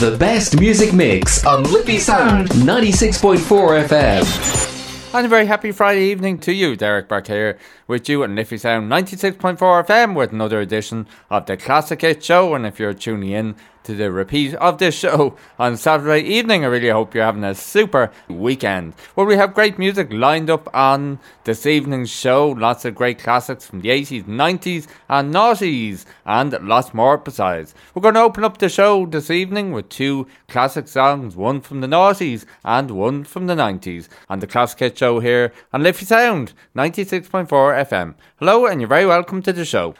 the 0.00 0.16
best 0.16 0.58
music 0.58 0.94
mix 0.94 1.44
on 1.44 1.62
Liffey 1.64 1.98
Sound 1.98 2.48
96.4 2.48 3.86
FM. 3.86 5.14
And 5.14 5.26
a 5.26 5.28
very 5.28 5.44
happy 5.44 5.72
Friday 5.72 6.10
evening 6.10 6.38
to 6.38 6.54
you, 6.54 6.74
Derek 6.74 7.06
back 7.06 7.26
here 7.26 7.58
with 7.86 8.08
you 8.08 8.22
on 8.22 8.34
Liffey 8.34 8.56
Sound 8.56 8.90
96.4 8.90 9.58
FM 9.58 10.16
with 10.16 10.32
another 10.32 10.58
edition 10.58 11.06
of 11.28 11.44
the 11.44 11.58
Classic 11.58 12.00
Hit 12.00 12.24
Show. 12.24 12.54
And 12.54 12.64
if 12.64 12.80
you're 12.80 12.94
tuning 12.94 13.28
in 13.28 13.56
to 13.84 13.94
the 13.94 14.10
repeat 14.10 14.54
of 14.54 14.78
this 14.78 14.94
show 14.94 15.36
on 15.58 15.76
Saturday 15.76 16.20
evening. 16.20 16.64
I 16.64 16.68
really 16.68 16.88
hope 16.88 17.14
you're 17.14 17.24
having 17.24 17.44
a 17.44 17.54
super 17.54 18.10
weekend. 18.28 18.94
Well, 19.16 19.26
we 19.26 19.36
have 19.36 19.54
great 19.54 19.78
music 19.78 20.12
lined 20.12 20.50
up 20.50 20.68
on 20.74 21.18
this 21.44 21.66
evening's 21.66 22.10
show. 22.10 22.50
Lots 22.50 22.84
of 22.84 22.94
great 22.94 23.18
classics 23.18 23.66
from 23.66 23.80
the 23.80 23.88
80s, 23.88 24.24
90s, 24.24 24.86
and 25.08 25.32
noughties, 25.34 26.04
and 26.24 26.52
lots 26.66 26.94
more 26.94 27.18
besides. 27.18 27.74
We're 27.94 28.02
going 28.02 28.14
to 28.14 28.20
open 28.20 28.44
up 28.44 28.58
the 28.58 28.68
show 28.68 29.06
this 29.06 29.30
evening 29.30 29.72
with 29.72 29.88
two 29.88 30.26
classic 30.48 30.88
songs, 30.88 31.36
one 31.36 31.60
from 31.60 31.80
the 31.80 31.86
noughties 31.86 32.44
and 32.64 32.90
one 32.90 33.24
from 33.24 33.46
the 33.46 33.54
90s, 33.54 34.08
on 34.28 34.40
the 34.40 34.46
Classic 34.46 34.78
Hit 34.78 34.98
Show 34.98 35.20
here 35.20 35.52
on 35.72 35.82
Liffey 35.82 36.04
Sound 36.04 36.52
96.4 36.76 37.48
FM. 37.48 38.14
Hello, 38.36 38.66
and 38.66 38.80
you're 38.80 38.88
very 38.88 39.06
welcome 39.06 39.42
to 39.42 39.52
the 39.52 39.64
show. 39.64 39.94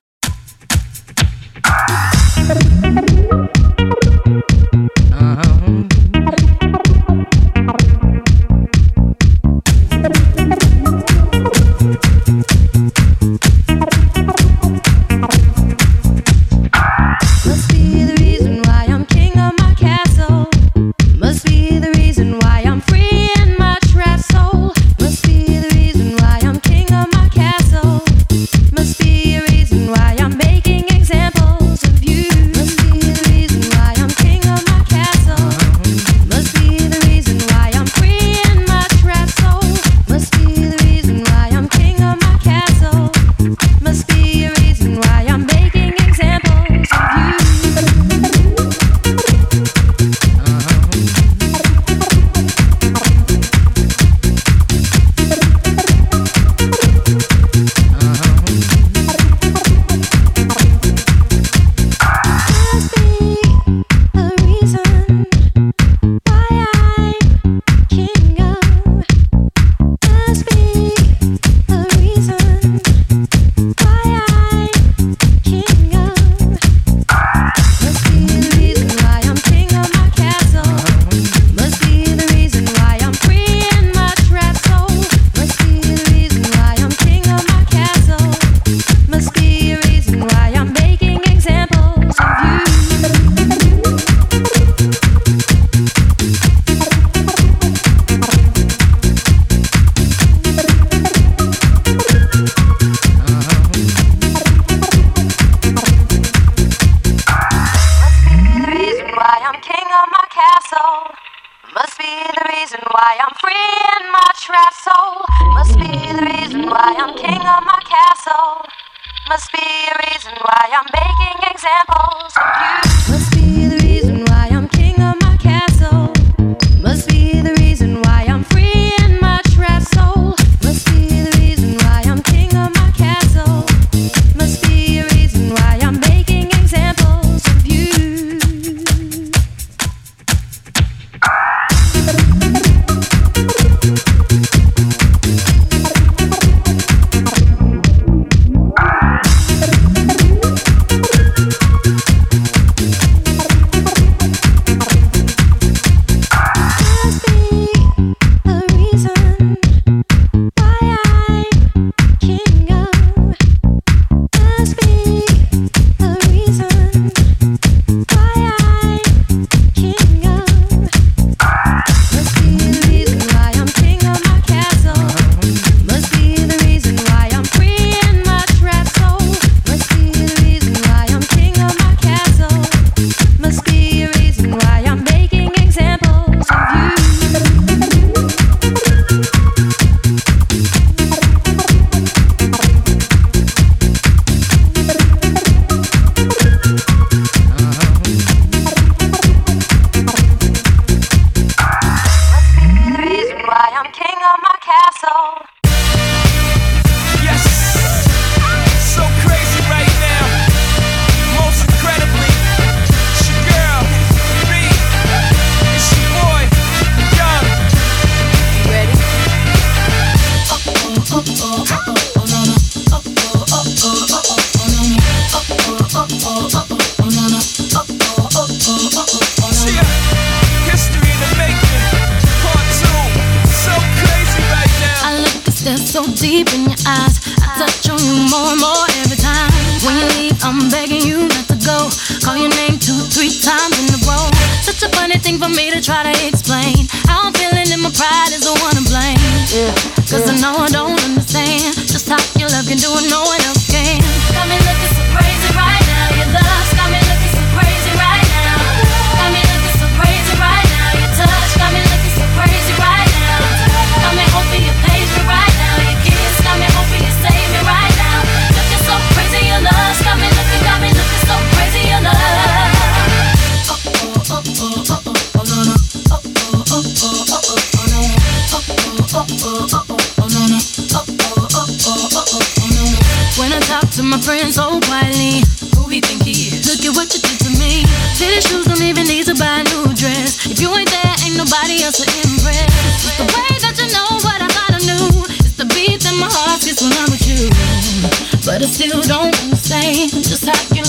But 298.60 298.68
I 298.68 298.72
still 298.72 299.00
don't 299.00 299.42
understand 299.42 300.10
just 300.12 300.44
how 300.44 300.76
you 300.76 300.79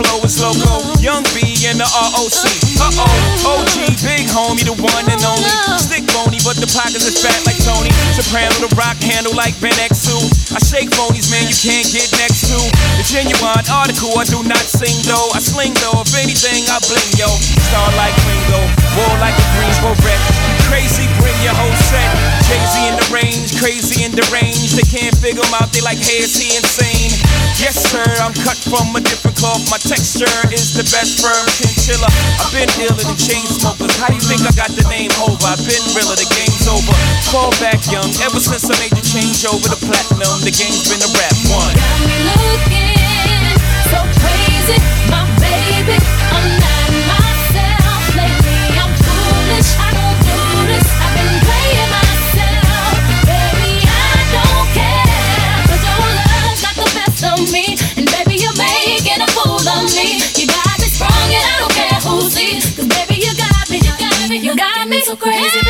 flow 0.00 0.24
is 0.24 0.40
loco. 0.40 0.80
Young 1.00 1.24
B 1.36 1.44
and 1.68 1.76
the 1.76 1.84
ROC. 1.84 2.44
Uh 2.80 2.88
oh, 2.96 3.60
OG, 3.60 4.00
big 4.00 4.24
homie, 4.32 4.64
the 4.64 4.72
one 4.80 5.06
and 5.08 5.20
only. 5.24 5.52
Stick 5.76 6.08
bony, 6.16 6.40
but 6.40 6.56
the 6.56 6.68
pockets 6.72 7.04
are 7.04 7.16
fat 7.20 7.40
like 7.44 7.60
Tony. 7.60 7.92
Soprano, 8.16 8.52
the 8.64 8.72
rock 8.76 8.96
handle 9.04 9.36
like 9.36 9.54
Van 9.60 9.76
Exel. 9.76 10.20
I 10.56 10.60
shake 10.64 10.88
phonies, 10.96 11.28
man, 11.28 11.44
you 11.44 11.56
can't 11.56 11.88
get 11.92 12.08
next 12.16 12.48
to. 12.48 12.56
The 12.96 13.04
genuine 13.04 13.64
article, 13.68 14.16
I 14.16 14.24
do 14.24 14.40
not 14.44 14.64
sing 14.64 14.96
though. 15.04 15.28
I 15.36 15.40
sling 15.44 15.76
though, 15.84 16.00
if 16.00 16.12
anything, 16.16 16.64
I 16.72 16.80
bling 16.88 17.10
yo. 17.20 17.28
Star 17.68 17.88
like 18.00 18.16
Ringo, 18.24 18.60
war 18.96 19.12
like 19.20 19.36
a 19.36 19.46
Greensboro 19.56 19.92
wreck. 20.00 20.20
Crazy, 20.70 21.10
bring 21.18 21.34
your 21.42 21.52
whole 21.58 21.74
set. 21.90 22.14
Jay-Z 22.46 22.74
in 22.86 22.94
the 22.94 23.08
range, 23.10 23.58
crazy 23.58 24.06
in 24.06 24.14
the 24.14 24.22
range. 24.30 24.78
They 24.78 24.86
can't 24.86 25.14
figure 25.18 25.42
him 25.42 25.54
out, 25.58 25.74
they 25.74 25.82
like, 25.82 25.98
hey, 25.98 26.22
is 26.22 26.38
he 26.38 26.54
insane? 26.54 27.10
Yes, 27.58 27.76
sir, 27.90 28.06
I'm 28.22 28.32
cut 28.46 28.56
from 28.56 28.94
a 28.94 29.02
different 29.02 29.36
cloth. 29.36 29.66
My 29.66 29.82
texture 29.82 30.30
is 30.54 30.72
the 30.72 30.86
best 30.88 31.20
firm 31.20 31.44
chinchilla. 31.58 32.08
I've 32.40 32.54
been 32.54 32.70
dealing 32.78 33.04
in 33.04 33.18
chain 33.18 33.44
smokers. 33.50 33.92
How 33.98 34.08
do 34.08 34.16
you 34.16 34.24
think 34.24 34.46
I 34.46 34.54
got 34.54 34.70
the 34.72 34.86
name 34.88 35.10
Hova? 35.18 35.58
I've 35.58 35.62
been 35.62 35.82
realer, 35.92 36.16
the 36.16 36.30
game's 36.32 36.66
over. 36.66 36.94
Fall 37.34 37.52
back 37.58 37.82
young, 37.90 38.08
ever 38.24 38.40
since 38.40 38.64
I 38.70 38.74
made 38.78 38.94
the 38.94 39.04
change 39.04 39.44
over 39.44 39.66
to 39.68 39.78
platinum, 39.84 40.38
the 40.46 40.54
game's 40.54 40.86
been 40.86 41.02
a 41.02 41.10
rap 41.18 41.36
one. 41.50 41.74
Got 41.76 41.98
me 42.06 42.18
looking 42.30 43.58
so 43.90 43.98
crazy, 44.22 44.78
my 45.10 45.29
so 65.04 65.16
crazy, 65.16 65.69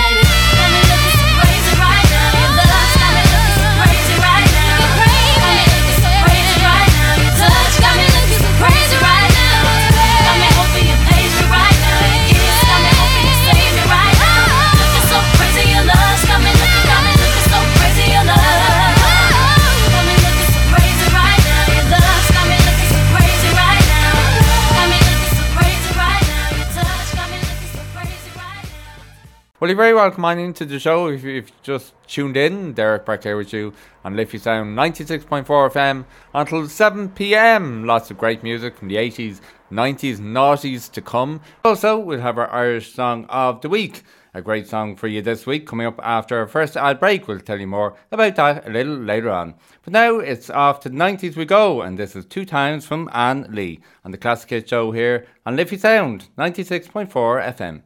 Well, 29.60 29.68
you're 29.68 29.76
very 29.76 29.92
welcome 29.92 30.24
on 30.24 30.38
into 30.38 30.64
the 30.64 30.78
show 30.78 31.08
if 31.08 31.22
you- 31.22 31.36
if 31.36 31.48
you 31.50 31.54
just 31.62 31.92
tuned 32.06 32.34
in. 32.38 32.72
Derek 32.72 33.04
back 33.04 33.24
here 33.24 33.36
with 33.36 33.52
you 33.52 33.74
on 34.02 34.16
Liffey 34.16 34.38
Sound 34.38 34.74
96.4 34.74 35.66
FM 35.68 36.06
until 36.32 36.66
7 36.66 37.10
pm. 37.10 37.84
Lots 37.84 38.10
of 38.10 38.16
great 38.16 38.42
music 38.42 38.74
from 38.78 38.88
the 38.88 38.96
80s, 38.96 39.42
90s, 39.70 40.18
noughties 40.18 40.90
to 40.92 41.02
come. 41.02 41.42
Also, 41.62 41.98
we'll 41.98 42.20
have 42.20 42.38
our 42.38 42.50
Irish 42.50 42.94
Song 42.94 43.26
of 43.28 43.60
the 43.60 43.68
Week. 43.68 44.02
A 44.32 44.40
great 44.40 44.66
song 44.66 44.96
for 44.96 45.08
you 45.08 45.20
this 45.20 45.44
week 45.46 45.66
coming 45.66 45.86
up 45.86 46.00
after 46.02 46.38
our 46.38 46.46
first 46.46 46.74
ad 46.76 46.98
break. 46.98 47.28
We'll 47.28 47.40
tell 47.40 47.60
you 47.60 47.66
more 47.66 47.94
about 48.10 48.36
that 48.36 48.66
a 48.66 48.70
little 48.70 48.96
later 48.96 49.28
on. 49.28 49.56
But 49.82 49.92
now 49.92 50.20
it's 50.20 50.48
off 50.48 50.80
to 50.80 50.88
the 50.88 50.96
90s 50.96 51.36
we 51.36 51.44
go, 51.44 51.82
and 51.82 51.98
this 51.98 52.16
is 52.16 52.24
two 52.24 52.46
times 52.46 52.86
from 52.86 53.10
Ann 53.12 53.46
Lee 53.50 53.80
on 54.06 54.10
the 54.12 54.16
Classic 54.18 54.48
Hit 54.48 54.68
Show 54.70 54.92
here 54.92 55.26
on 55.44 55.56
Liffey 55.56 55.76
Sound 55.76 56.28
96.4 56.38 57.42
FM. 57.42 57.82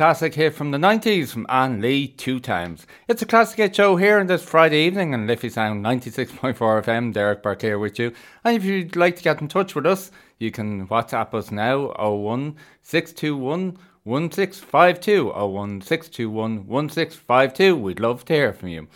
Classic 0.00 0.34
hit 0.34 0.54
from 0.54 0.70
the 0.70 0.78
90s 0.78 1.28
from 1.28 1.44
Ann 1.50 1.82
Lee 1.82 2.08
two 2.08 2.40
times. 2.40 2.86
It's 3.06 3.20
a 3.20 3.26
classic 3.26 3.58
hit 3.58 3.76
show 3.76 3.96
here 3.96 4.18
on 4.18 4.28
this 4.28 4.42
Friday 4.42 4.86
evening 4.86 5.12
on 5.12 5.26
Liffey 5.26 5.50
Sound 5.50 5.84
96.4 5.84 6.56
FM. 6.56 7.12
Derek 7.12 7.42
Burke 7.42 7.60
here 7.60 7.78
with 7.78 7.98
you. 7.98 8.14
And 8.42 8.56
if 8.56 8.64
you'd 8.64 8.96
like 8.96 9.16
to 9.16 9.22
get 9.22 9.42
in 9.42 9.48
touch 9.48 9.74
with 9.74 9.84
us, 9.84 10.10
you 10.38 10.50
can 10.50 10.88
WhatsApp 10.88 11.34
us 11.34 11.50
now 11.50 11.88
01 11.98 12.56
621 12.82 13.76
1652 14.04 15.32
01 15.32 15.82
621 15.82 16.66
1652. 16.66 17.76
We'd 17.76 18.00
love 18.00 18.24
to 18.24 18.32
hear 18.32 18.54
from 18.54 18.70
you. 18.70 18.88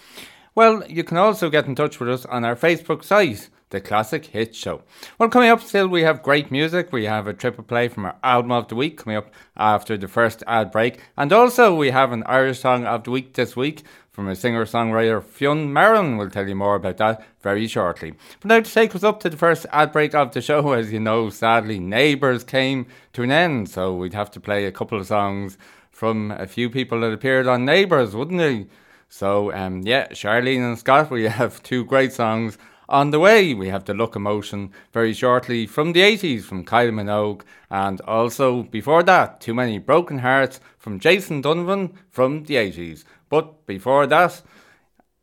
Well, 0.55 0.87
you 0.89 1.05
can 1.05 1.19
also 1.19 1.51
get 1.51 1.67
in 1.67 1.75
touch 1.75 2.01
with 2.01 2.09
us 2.09 2.25
on 2.25 2.47
our 2.47 2.57
Facebook 2.57 3.05
site 3.05 3.51
the 3.75 3.81
Classic 3.81 4.25
Hit 4.25 4.55
Show. 4.55 4.83
Well, 5.19 5.29
coming 5.29 5.51
up 5.51 5.61
still, 5.61 5.89
we 5.89 6.03
have 6.03 6.23
great 6.23 6.51
music. 6.51 6.93
We 6.93 7.07
have 7.07 7.27
a 7.27 7.35
triple 7.35 7.65
play 7.65 7.89
from 7.89 8.07
our 8.07 8.17
album 8.23 8.53
of 8.53 8.69
the 8.69 8.77
week 8.77 8.99
coming 8.99 9.17
up 9.17 9.35
after 9.57 9.97
the 9.97 10.07
first 10.07 10.45
ad 10.47 10.71
break. 10.71 11.01
And 11.17 11.33
also, 11.33 11.75
we 11.75 11.91
have 11.91 12.13
an 12.13 12.23
Irish 12.27 12.61
song 12.61 12.87
of 12.87 13.03
the 13.03 13.11
week 13.11 13.35
this 13.35 13.57
week 13.57 13.83
from 14.13 14.29
a 14.29 14.37
singer 14.37 14.65
songwriter, 14.65 15.21
Fionn 15.23 15.73
Marin. 15.73 16.17
We'll 16.17 16.31
tell 16.31 16.49
you 16.49 16.55
more 16.55 16.77
about 16.77 16.99
that 16.99 17.27
very 17.43 17.67
shortly. 17.67 18.15
But 18.41 18.49
now 18.49 18.61
to 18.61 18.73
take 18.73 18.95
us 18.95 19.03
up 19.03 19.19
to 19.21 19.29
the 19.29 19.37
first 19.37 19.67
ad 19.73 19.91
break 19.91 20.15
of 20.15 20.31
the 20.31 20.41
show, 20.41 20.71
as 20.73 20.93
you 20.93 21.01
know, 21.01 21.31
sadly, 21.31 21.81
Neighbours 21.81 22.45
came 22.45 22.87
to 23.13 23.25
an 23.25 23.33
end. 23.33 23.69
So 23.69 23.93
we'd 23.97 24.15
have 24.15 24.31
to 24.31 24.41
play 24.41 24.67
a 24.67 24.73
couple 24.73 25.01
of 25.01 25.09
songs 25.09 25.59
from 25.91 26.31
a 26.31 26.47
few 26.47 26.71
people 26.71 27.01
that 27.01 27.13
appeared 27.13 27.49
on 27.49 27.65
Neighbours, 27.65 28.15
wouldn't 28.15 28.41
we? 28.41 28.69
So, 29.09 29.53
um, 29.53 29.83
yeah, 29.83 30.09
Charlene 30.09 30.65
and 30.65 30.79
Scott, 30.79 31.11
we 31.11 31.25
have 31.41 31.61
two 31.65 31.85
great 31.85 32.13
songs 32.13 32.57
on 32.89 33.11
the 33.11 33.19
way, 33.19 33.55
we 33.55 33.69
have 33.69 33.85
the 33.85 33.95
Locomotion 33.95 34.71
very 34.93 35.15
shortly 35.15 35.67
from 35.67 35.93
the 35.93 36.01
80s 36.01 36.43
from 36.43 36.65
Kylie 36.65 36.93
Minogue, 36.93 37.43
and 37.71 38.01
also 38.03 38.63
before 38.65 39.03
that, 39.05 39.41
Too 39.41 39.55
Many 39.55 39.79
Broken 39.79 40.19
Hearts 40.19 40.61
from 40.79 41.01
Jason 41.01 41.41
Donovan 41.41 41.95
from 42.11 42.45
the 42.45 42.57
80s. 42.57 43.05
But 43.31 43.67
before 43.67 44.07
that, 44.09 44.43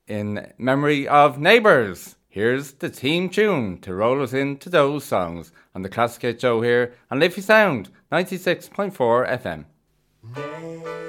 in 0.07 0.51
memory 0.57 1.07
of 1.07 1.39
Neighbours, 1.39 2.15
here's 2.27 2.73
the 2.73 2.89
theme 2.89 3.29
tune 3.29 3.77
to 3.81 3.93
roll 3.93 4.23
us 4.23 4.33
into 4.33 4.69
those 4.69 5.03
songs 5.03 5.51
on 5.75 5.83
the 5.83 5.89
Classic 5.89 6.21
Hit 6.23 6.41
Show 6.41 6.61
here 6.61 6.95
on 7.11 7.19
Liffey 7.19 7.41
Sound 7.41 7.89
96.4 8.11 8.95
FM. 9.41 9.65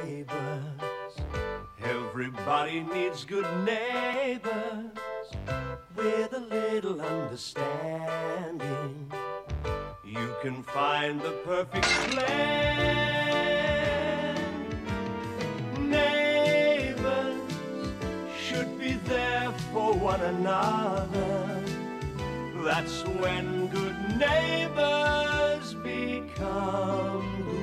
Neighbors, 0.05 1.17
everybody 1.83 2.81
needs 2.81 3.25
good 3.25 3.47
neighbors 3.65 5.02
with 5.97 6.33
a 6.33 6.39
little 6.41 7.01
understanding. 7.01 9.11
You 10.05 10.35
can 10.43 10.63
find 10.63 11.21
the 11.21 11.33
perfect 11.45 11.85
plan. 11.85 12.29
Neighbors 15.91 17.53
should 18.39 18.79
be 18.79 18.93
there 18.93 19.51
for 19.73 19.95
one 19.95 20.21
another. 20.21 21.65
That's 22.65 23.03
when 23.23 23.67
good 23.69 23.97
neighbors 24.19 25.75
become 25.75 27.43
good 27.43 27.62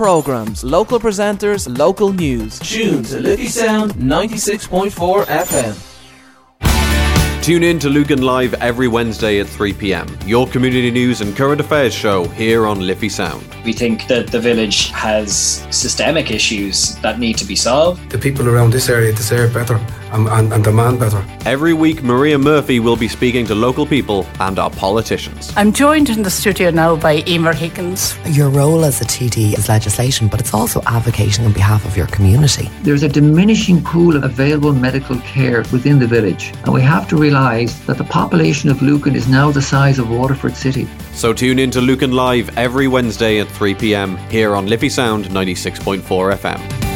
programs, 0.00 0.64
local 0.64 0.98
presenters, 0.98 1.68
local 1.76 2.10
news. 2.10 2.58
Tune 2.60 3.02
to 3.02 3.20
Liffey 3.20 3.48
Sound 3.48 3.92
96.4 3.96 5.26
FM. 5.26 7.42
Tune 7.42 7.62
in 7.62 7.78
to 7.78 7.90
Lucan 7.90 8.22
Live 8.22 8.54
every 8.62 8.88
Wednesday 8.88 9.40
at 9.40 9.46
3 9.46 9.74
pm. 9.74 10.08
Your 10.24 10.46
community 10.46 10.90
news 10.90 11.20
and 11.20 11.36
current 11.36 11.60
affairs 11.60 11.92
show 11.92 12.24
here 12.28 12.66
on 12.66 12.80
Liffey 12.80 13.10
Sound. 13.10 13.44
We 13.62 13.74
think 13.74 14.06
that 14.06 14.28
the 14.28 14.40
village 14.40 14.88
has 14.92 15.59
systemic 15.80 16.30
issues 16.30 16.96
that 16.96 17.18
need 17.18 17.36
to 17.38 17.44
be 17.44 17.56
solved. 17.56 18.10
The 18.10 18.18
people 18.18 18.48
around 18.48 18.72
this 18.72 18.88
area 18.88 19.12
deserve 19.12 19.54
better 19.54 19.78
and, 20.12 20.28
and, 20.28 20.52
and 20.52 20.62
demand 20.64 21.00
better. 21.00 21.24
Every 21.46 21.72
week, 21.72 22.02
Maria 22.02 22.38
Murphy 22.38 22.80
will 22.80 22.96
be 22.96 23.08
speaking 23.08 23.46
to 23.46 23.54
local 23.54 23.86
people 23.86 24.26
and 24.40 24.58
our 24.58 24.70
politicians. 24.70 25.52
I'm 25.56 25.72
joined 25.72 26.10
in 26.10 26.22
the 26.22 26.30
studio 26.30 26.70
now 26.70 26.96
by 26.96 27.22
Emer 27.26 27.54
Higgins. 27.54 28.16
Your 28.26 28.50
role 28.50 28.84
as 28.84 29.00
a 29.00 29.04
TD 29.04 29.56
is 29.58 29.68
legislation, 29.68 30.28
but 30.28 30.40
it's 30.40 30.54
also 30.54 30.82
advocating 30.86 31.44
on 31.44 31.52
behalf 31.52 31.84
of 31.84 31.96
your 31.96 32.06
community. 32.08 32.68
There's 32.82 33.02
a 33.02 33.08
diminishing 33.08 33.82
pool 33.82 34.16
of 34.16 34.24
available 34.24 34.72
medical 34.72 35.18
care 35.20 35.58
within 35.72 35.98
the 35.98 36.06
village, 36.06 36.52
and 36.64 36.74
we 36.74 36.82
have 36.82 37.08
to 37.08 37.16
realise 37.16 37.78
that 37.86 37.98
the 37.98 38.04
population 38.04 38.70
of 38.70 38.82
Lucan 38.82 39.14
is 39.14 39.28
now 39.28 39.50
the 39.50 39.62
size 39.62 39.98
of 39.98 40.10
Waterford 40.10 40.56
City. 40.56 40.88
So 41.20 41.34
tune 41.34 41.58
in 41.58 41.70
to 41.72 41.82
Lucan 41.82 42.12
Live 42.12 42.56
every 42.56 42.88
Wednesday 42.88 43.40
at 43.40 43.48
3 43.48 43.74
pm 43.74 44.16
here 44.30 44.56
on 44.56 44.66
Liffey 44.66 44.88
Sound 44.88 45.26
96.4 45.26 46.00
FM. 46.00 46.89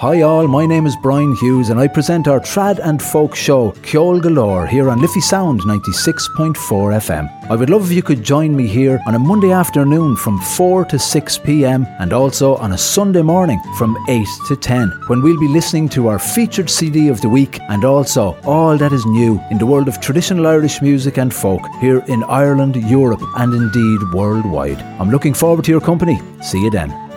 Hi 0.00 0.22
all, 0.22 0.46
my 0.46 0.64
name 0.64 0.86
is 0.86 0.94
Brian 0.94 1.34
Hughes 1.34 1.70
and 1.70 1.80
I 1.80 1.88
present 1.88 2.28
our 2.28 2.38
trad 2.38 2.78
and 2.84 3.02
folk 3.02 3.34
show 3.34 3.72
Ceol 3.82 4.22
Galore 4.22 4.64
here 4.64 4.90
on 4.90 5.00
Liffey 5.00 5.20
Sound 5.20 5.62
96.4 5.62 6.54
FM. 6.54 7.50
I 7.50 7.56
would 7.56 7.68
love 7.68 7.86
if 7.86 7.90
you 7.90 8.04
could 8.04 8.22
join 8.22 8.54
me 8.54 8.68
here 8.68 9.00
on 9.08 9.16
a 9.16 9.18
Monday 9.18 9.50
afternoon 9.50 10.14
from 10.14 10.38
4 10.38 10.84
to 10.84 11.00
6 11.00 11.38
pm 11.38 11.84
and 11.98 12.12
also 12.12 12.54
on 12.58 12.74
a 12.74 12.78
Sunday 12.78 13.22
morning 13.22 13.60
from 13.76 13.96
8 14.08 14.24
to 14.46 14.54
10 14.54 14.88
when 15.08 15.20
we'll 15.20 15.40
be 15.40 15.48
listening 15.48 15.88
to 15.88 16.06
our 16.06 16.20
featured 16.20 16.70
CD 16.70 17.08
of 17.08 17.20
the 17.20 17.28
week 17.28 17.58
and 17.68 17.84
also 17.84 18.36
all 18.44 18.78
that 18.78 18.92
is 18.92 19.04
new 19.04 19.40
in 19.50 19.58
the 19.58 19.66
world 19.66 19.88
of 19.88 20.00
traditional 20.00 20.46
Irish 20.46 20.80
music 20.80 21.18
and 21.18 21.34
folk 21.34 21.66
here 21.80 22.04
in 22.06 22.22
Ireland, 22.22 22.76
Europe 22.76 23.24
and 23.38 23.52
indeed 23.52 24.12
worldwide. 24.12 24.80
I'm 25.00 25.10
looking 25.10 25.34
forward 25.34 25.64
to 25.64 25.72
your 25.72 25.80
company. 25.80 26.20
See 26.40 26.62
you 26.62 26.70
then. 26.70 27.07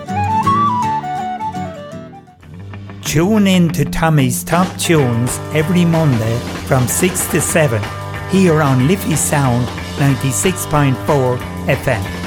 Tune 3.03 3.47
in 3.47 3.69
to 3.69 3.83
Tommy's 3.83 4.43
Top 4.43 4.67
Tunes 4.77 5.37
every 5.53 5.83
Monday 5.85 6.37
from 6.65 6.87
6 6.87 7.27
to 7.31 7.41
7 7.41 7.81
here 8.29 8.61
on 8.61 8.87
Liffey 8.87 9.15
Sound 9.15 9.67
96.4 9.97 11.37
FM. 11.65 12.21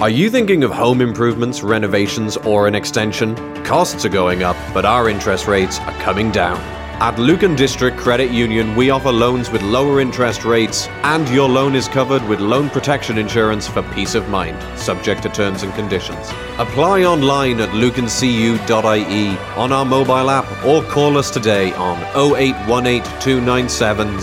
Are 0.00 0.10
you 0.10 0.30
thinking 0.30 0.64
of 0.64 0.70
home 0.70 1.00
improvements, 1.00 1.62
renovations, 1.62 2.36
or 2.38 2.66
an 2.66 2.74
extension? 2.74 3.34
Costs 3.64 4.04
are 4.04 4.10
going 4.10 4.42
up, 4.42 4.56
but 4.74 4.84
our 4.84 5.08
interest 5.08 5.46
rates 5.46 5.78
are 5.80 5.98
coming 6.00 6.30
down. 6.30 6.77
At 7.00 7.16
Lucan 7.16 7.54
District 7.54 7.96
Credit 7.96 8.32
Union, 8.32 8.74
we 8.74 8.90
offer 8.90 9.12
loans 9.12 9.50
with 9.50 9.62
lower 9.62 10.00
interest 10.00 10.44
rates, 10.44 10.88
and 11.04 11.28
your 11.28 11.48
loan 11.48 11.76
is 11.76 11.86
covered 11.86 12.24
with 12.24 12.40
loan 12.40 12.68
protection 12.70 13.18
insurance 13.18 13.68
for 13.68 13.84
peace 13.94 14.16
of 14.16 14.28
mind, 14.28 14.60
subject 14.76 15.22
to 15.22 15.28
terms 15.28 15.62
and 15.62 15.72
conditions. 15.74 16.28
Apply 16.58 17.04
online 17.04 17.60
at 17.60 17.68
lucancu.ie 17.68 19.38
on 19.56 19.70
our 19.70 19.84
mobile 19.84 20.28
app 20.28 20.64
or 20.64 20.82
call 20.82 21.16
us 21.16 21.30
today 21.30 21.72
on 21.74 21.98
0818 22.16 23.04
297 23.20 24.20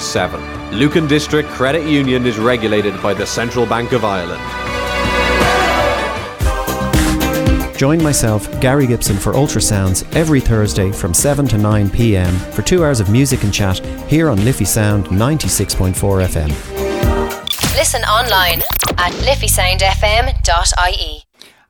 007. 0.00 0.70
Lucan 0.72 1.06
District 1.06 1.50
Credit 1.50 1.86
Union 1.86 2.24
is 2.24 2.38
regulated 2.38 2.94
by 3.02 3.12
the 3.12 3.26
Central 3.26 3.66
Bank 3.66 3.92
of 3.92 4.06
Ireland. 4.06 4.73
Join 7.76 8.02
myself, 8.02 8.60
Gary 8.60 8.86
Gibson, 8.86 9.16
for 9.16 9.32
Ultrasounds 9.32 10.04
every 10.14 10.40
Thursday 10.40 10.92
from 10.92 11.12
7 11.12 11.48
to 11.48 11.58
9 11.58 11.90
pm 11.90 12.32
for 12.52 12.62
two 12.62 12.84
hours 12.84 13.00
of 13.00 13.10
music 13.10 13.42
and 13.42 13.52
chat 13.52 13.84
here 14.08 14.30
on 14.30 14.44
Liffey 14.44 14.64
Sound 14.64 15.06
96.4 15.06 15.92
FM. 15.94 16.48
Listen 17.76 18.02
online 18.02 18.60
at 18.96 19.12
liffeysoundfm.ie. 19.24 21.22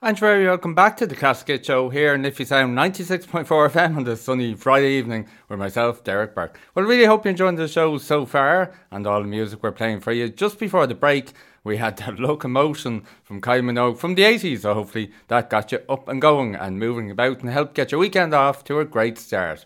And 0.03 0.19
very 0.19 0.45
welcome 0.45 0.75
back 0.75 0.99
to 0.99 1.07
the 1.07 1.17
Classic 1.17 1.49
Hit 1.49 1.65
Show 1.65 1.89
here 1.89 2.13
on 2.13 2.23
Liffey 2.23 2.45
Sound 2.45 2.77
96.4 2.77 3.47
FM 3.47 3.97
on 3.97 4.05
this 4.05 4.21
sunny 4.21 4.53
Friday 4.53 4.99
evening 4.99 5.27
with 5.49 5.59
myself, 5.59 6.05
Derek 6.05 6.35
Burke. 6.35 6.61
Well, 6.75 6.85
really 6.85 7.07
hope 7.07 7.25
you're 7.25 7.31
enjoying 7.31 7.57
the 7.57 7.67
show 7.67 7.97
so 7.97 8.27
far 8.27 8.75
and 8.91 9.07
all 9.07 9.23
the 9.23 9.27
music 9.27 9.63
we're 9.63 9.73
playing 9.73 10.01
for 10.01 10.13
you. 10.13 10.29
Just 10.29 10.59
before 10.59 10.87
the 10.87 10.95
break, 10.95 11.33
we 11.65 11.79
had 11.79 11.97
that 11.97 12.19
locomotion 12.19 13.05
from 13.23 13.41
Kylie 13.41 13.65
Minogue 13.65 13.99
from 13.99 14.15
the 14.15 14.23
80s, 14.23 14.61
so 14.61 14.75
hopefully 14.75 15.11
that 15.29 15.51
got 15.51 15.73
you 15.73 15.81
up 15.89 16.07
and 16.09 16.21
going 16.21 16.55
and 16.55 16.79
moving 16.79 17.11
about 17.11 17.41
and 17.41 17.51
helped 17.51 17.75
get 17.75 17.91
your 17.91 17.99
weekend 17.99 18.35
off 18.35 18.63
to 18.65 18.79
a 18.79 18.85
great 18.85 19.19
start. 19.19 19.65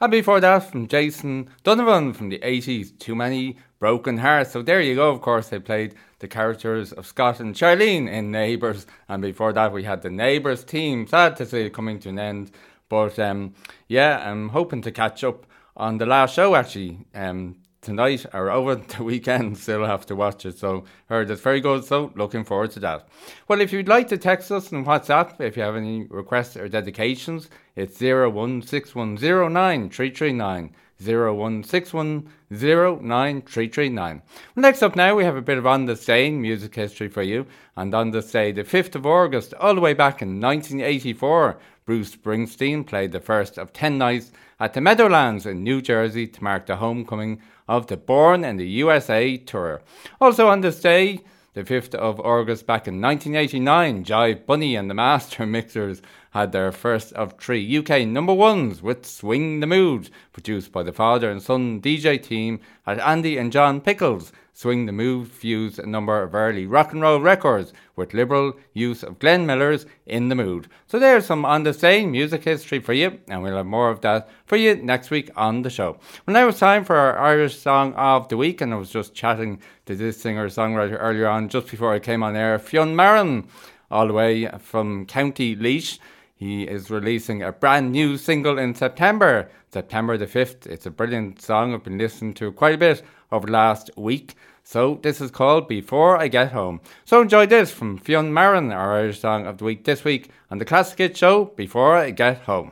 And 0.00 0.12
before 0.12 0.40
that, 0.40 0.70
from 0.70 0.86
Jason 0.86 1.48
Donovan 1.64 2.12
from 2.12 2.28
the 2.28 2.38
80s, 2.38 2.96
Too 2.98 3.16
Many 3.16 3.56
Broken 3.80 4.18
Hearts. 4.18 4.52
So 4.52 4.62
there 4.62 4.80
you 4.80 4.94
go, 4.94 5.10
of 5.10 5.22
course, 5.22 5.48
they 5.48 5.58
played 5.58 5.94
the 6.18 6.28
characters 6.28 6.92
of 6.92 7.06
Scott 7.06 7.40
and 7.40 7.54
Charlene 7.54 8.08
in 8.08 8.30
Neighbours, 8.30 8.86
and 9.08 9.22
before 9.22 9.52
that, 9.54 9.72
we 9.72 9.84
had 9.84 10.02
the 10.02 10.10
Neighbours 10.10 10.64
team. 10.64 11.06
Sad 11.06 11.36
to 11.36 11.46
see 11.46 11.62
it 11.62 11.72
coming 11.72 11.98
to 12.00 12.10
an 12.10 12.18
end, 12.18 12.50
but 12.88 13.18
um, 13.18 13.54
yeah, 13.88 14.30
I'm 14.30 14.50
hoping 14.50 14.82
to 14.82 14.92
catch 14.92 15.24
up 15.24 15.46
on 15.76 15.98
the 15.98 16.06
last 16.06 16.34
show 16.34 16.54
actually. 16.54 16.98
Um, 17.14 17.56
tonight 17.80 18.26
or 18.32 18.50
over 18.50 18.74
the 18.76 19.02
weekend 19.02 19.58
still 19.58 19.84
have 19.84 20.06
to 20.06 20.16
watch 20.16 20.46
it. 20.46 20.56
So 20.58 20.84
heard 21.08 21.30
it's 21.30 21.40
very 21.40 21.60
good 21.60 21.84
so 21.84 22.12
looking 22.14 22.44
forward 22.44 22.70
to 22.72 22.80
that. 22.80 23.06
Well 23.46 23.60
if 23.60 23.72
you'd 23.72 23.86
like 23.88 24.08
to 24.08 24.18
text 24.18 24.50
us 24.50 24.72
on 24.72 24.84
whatsapp 24.84 25.40
if 25.40 25.56
you 25.56 25.62
have 25.62 25.76
any 25.76 26.02
requests 26.04 26.56
or 26.56 26.68
dedications 26.68 27.48
it's 27.76 27.98
016109339 27.98 30.70
016109339 31.00 33.94
well, 33.94 34.22
next 34.56 34.82
up 34.82 34.96
now 34.96 35.14
we 35.14 35.22
have 35.22 35.36
a 35.36 35.42
bit 35.42 35.58
of 35.58 35.66
on 35.66 35.84
the 35.84 35.94
day 35.94 36.28
music 36.30 36.74
history 36.74 37.06
for 37.08 37.22
you. 37.22 37.46
And 37.76 37.94
on 37.94 38.10
this 38.10 38.32
day 38.32 38.50
the 38.52 38.64
5th 38.64 38.96
of 38.96 39.06
august 39.06 39.54
all 39.54 39.76
the 39.76 39.80
way 39.80 39.94
back 39.94 40.20
in 40.22 40.40
1984 40.40 41.56
bruce 41.86 42.16
springsteen 42.16 42.84
played 42.84 43.12
the 43.12 43.20
first 43.20 43.58
of 43.58 43.72
10 43.72 43.96
nights 43.96 44.32
at 44.60 44.74
the 44.74 44.80
Meadowlands 44.80 45.46
in 45.46 45.62
New 45.62 45.80
Jersey 45.80 46.26
to 46.26 46.42
mark 46.42 46.66
the 46.66 46.76
homecoming 46.76 47.40
of 47.68 47.86
the 47.86 47.96
Born 47.96 48.44
in 48.44 48.56
the 48.56 48.66
USA 48.66 49.36
tour. 49.36 49.82
Also 50.20 50.48
on 50.48 50.62
this 50.62 50.80
day, 50.80 51.20
the 51.54 51.64
5th 51.64 51.94
of 51.94 52.20
August 52.20 52.66
back 52.66 52.86
in 52.86 53.00
1989, 53.00 54.04
Jive 54.04 54.46
Bunny 54.46 54.76
and 54.76 54.88
the 54.88 54.94
Master 54.94 55.44
Mixers 55.46 56.00
had 56.30 56.52
their 56.52 56.70
first 56.70 57.12
of 57.14 57.34
three 57.38 57.78
UK 57.78 58.06
number 58.06 58.34
ones 58.34 58.80
with 58.80 59.04
Swing 59.04 59.60
the 59.60 59.66
Mood, 59.66 60.10
produced 60.32 60.70
by 60.70 60.82
the 60.82 60.92
father 60.92 61.30
and 61.30 61.42
son 61.42 61.80
DJ 61.80 62.22
team 62.22 62.60
at 62.86 63.00
Andy 63.00 63.36
and 63.36 63.50
John 63.50 63.80
Pickles. 63.80 64.32
Swing 64.58 64.86
the 64.86 64.92
Mood 64.92 65.28
fused 65.28 65.78
a 65.78 65.86
number 65.86 66.20
of 66.20 66.34
early 66.34 66.66
rock 66.66 66.90
and 66.90 67.00
roll 67.00 67.20
records 67.20 67.72
with 67.94 68.12
liberal 68.12 68.54
use 68.72 69.04
of 69.04 69.20
Glenn 69.20 69.46
Miller's 69.46 69.86
In 70.04 70.30
the 70.30 70.34
Mood. 70.34 70.66
So 70.88 70.98
there's 70.98 71.26
some 71.26 71.44
on 71.44 71.62
the 71.62 71.72
same 71.72 72.10
music 72.10 72.42
history 72.42 72.80
for 72.80 72.92
you, 72.92 73.20
and 73.28 73.40
we'll 73.40 73.56
have 73.56 73.66
more 73.66 73.88
of 73.88 74.00
that 74.00 74.28
for 74.46 74.56
you 74.56 74.74
next 74.74 75.10
week 75.10 75.30
on 75.36 75.62
the 75.62 75.70
show. 75.70 76.00
Well, 76.26 76.34
now 76.34 76.48
it's 76.48 76.58
time 76.58 76.84
for 76.84 76.96
our 76.96 77.16
Irish 77.20 77.56
Song 77.56 77.94
of 77.94 78.26
the 78.30 78.36
Week, 78.36 78.60
and 78.60 78.74
I 78.74 78.78
was 78.78 78.90
just 78.90 79.14
chatting 79.14 79.60
to 79.86 79.94
this 79.94 80.20
singer 80.20 80.48
songwriter 80.48 80.96
earlier 80.98 81.28
on, 81.28 81.48
just 81.48 81.70
before 81.70 81.94
I 81.94 82.00
came 82.00 82.24
on 82.24 82.34
air, 82.34 82.58
Fionn 82.58 82.96
Marin, 82.96 83.46
all 83.92 84.08
the 84.08 84.12
way 84.12 84.50
from 84.58 85.06
County 85.06 85.54
Laois. 85.54 86.00
He 86.38 86.62
is 86.62 86.88
releasing 86.88 87.42
a 87.42 87.50
brand 87.50 87.90
new 87.90 88.16
single 88.16 88.58
in 88.58 88.76
September, 88.76 89.50
September 89.72 90.16
the 90.16 90.28
5th. 90.28 90.68
It's 90.68 90.86
a 90.86 90.90
brilliant 90.90 91.42
song. 91.42 91.74
I've 91.74 91.82
been 91.82 91.98
listening 91.98 92.32
to 92.34 92.52
quite 92.52 92.76
a 92.76 92.78
bit 92.78 93.02
over 93.32 93.46
the 93.46 93.52
last 93.52 93.90
week. 93.96 94.36
So 94.62 95.00
this 95.02 95.20
is 95.20 95.32
called 95.32 95.66
Before 95.66 96.16
I 96.16 96.28
Get 96.28 96.52
Home. 96.52 96.80
So 97.04 97.20
enjoy 97.20 97.46
this 97.46 97.72
from 97.72 97.98
Fionn 97.98 98.32
Marin, 98.32 98.70
our 98.70 98.94
Irish 98.94 99.18
song 99.18 99.46
of 99.48 99.58
the 99.58 99.64
week 99.64 99.82
this 99.82 100.04
week 100.04 100.30
on 100.48 100.58
the 100.58 100.64
Classic 100.64 100.96
Hit 100.96 101.16
Show, 101.16 101.46
Before 101.56 101.96
I 101.96 102.12
Get 102.12 102.42
Home. 102.42 102.70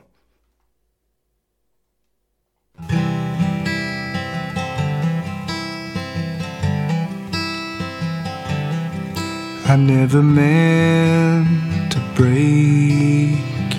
I 9.69 9.75
never 9.75 10.23
meant 10.23 11.91
to 11.91 11.99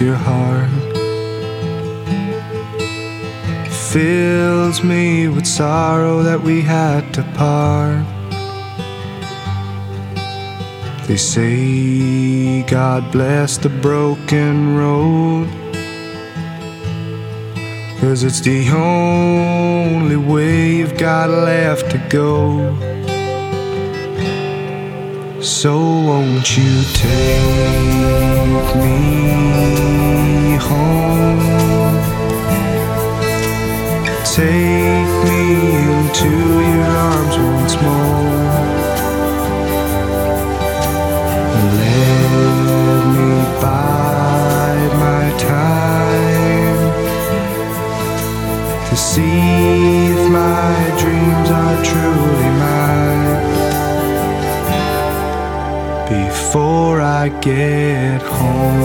your 0.00 0.16
heart. 0.16 0.70
Fills 3.92 4.82
me 4.84 5.28
with 5.28 5.46
sorrow 5.46 6.22
that 6.22 6.40
we 6.40 6.60
had 6.60 7.12
to 7.14 7.22
part. 7.34 8.04
They 11.06 11.16
say 11.16 12.62
God 12.62 13.10
bless 13.10 13.56
the 13.56 13.70
broken 13.70 14.76
road. 14.76 15.48
Cause 18.00 18.22
it's 18.22 18.40
the 18.40 18.68
only 18.70 20.16
way 20.16 20.76
you've 20.76 20.98
got 20.98 21.30
left 21.30 21.90
to 21.90 21.98
go. 22.08 22.97
So 25.40 25.78
won't 25.78 26.56
you 26.56 26.82
take 26.94 28.74
me 28.74 30.56
home? 30.56 31.38
Take 34.24 35.12
me 35.28 35.42
into 35.94 36.28
your 36.74 36.90
arms 36.90 37.36
once 37.38 37.74
more. 37.80 38.28
Let 41.78 43.02
me 43.14 43.30
bide 43.62 44.92
my 44.98 45.24
time 45.38 46.80
to 48.88 48.94
see 48.96 50.10
if 50.10 50.22
my 50.32 50.74
dreams 50.98 51.48
are 51.48 51.78
truly 51.84 52.47
before 56.08 57.02
I 57.02 57.28
get 57.28 58.22
home. 58.22 58.80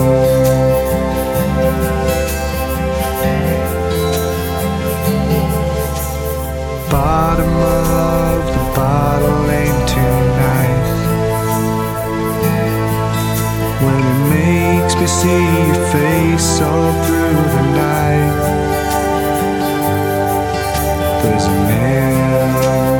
Bottom 6.90 7.48
of 7.48 8.44
the 8.54 8.64
bottle 8.76 9.50
ain't 9.50 9.88
tonight. 9.88 10.86
When 13.84 14.00
it 14.12 14.20
makes 14.36 14.94
me 14.96 15.06
see 15.06 15.44
your 15.68 15.82
face 15.92 16.60
all 16.60 16.92
through 17.04 17.42
the 17.56 17.64
night. 17.84 18.36
There's 21.22 21.46
an 21.46 21.70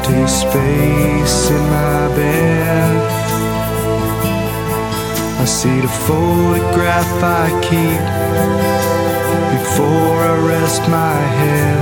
empty 0.01 0.27
space 0.27 1.51
in 1.51 1.63
my 1.69 2.09
bed. 2.17 3.24
I 5.45 5.47
see 5.47 5.79
the 5.79 5.89
photograph 5.89 7.23
I 7.23 7.51
keep 7.61 8.03
before 9.53 10.17
I 10.31 10.35
rest 10.49 10.83
my 10.89 11.21
head. 11.39 11.81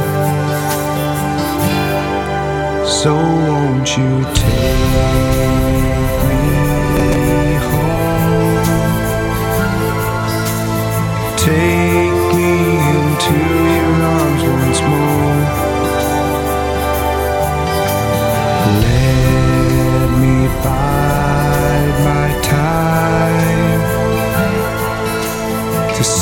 So 2.85 3.14
won't 3.14 3.88
you 3.96 4.25
take 4.35 4.79
me 6.96 7.55
home? 7.70 8.66
Take 11.38 11.92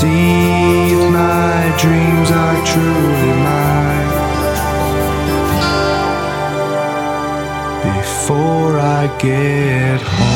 see 0.01 0.95
if 0.97 1.13
my 1.13 1.77
dreams 1.79 2.31
are 2.31 2.65
truly 2.65 3.33
mine. 3.47 4.11
Before 7.99 8.79
I 8.79 9.19
get 9.19 10.01
home. 10.01 10.31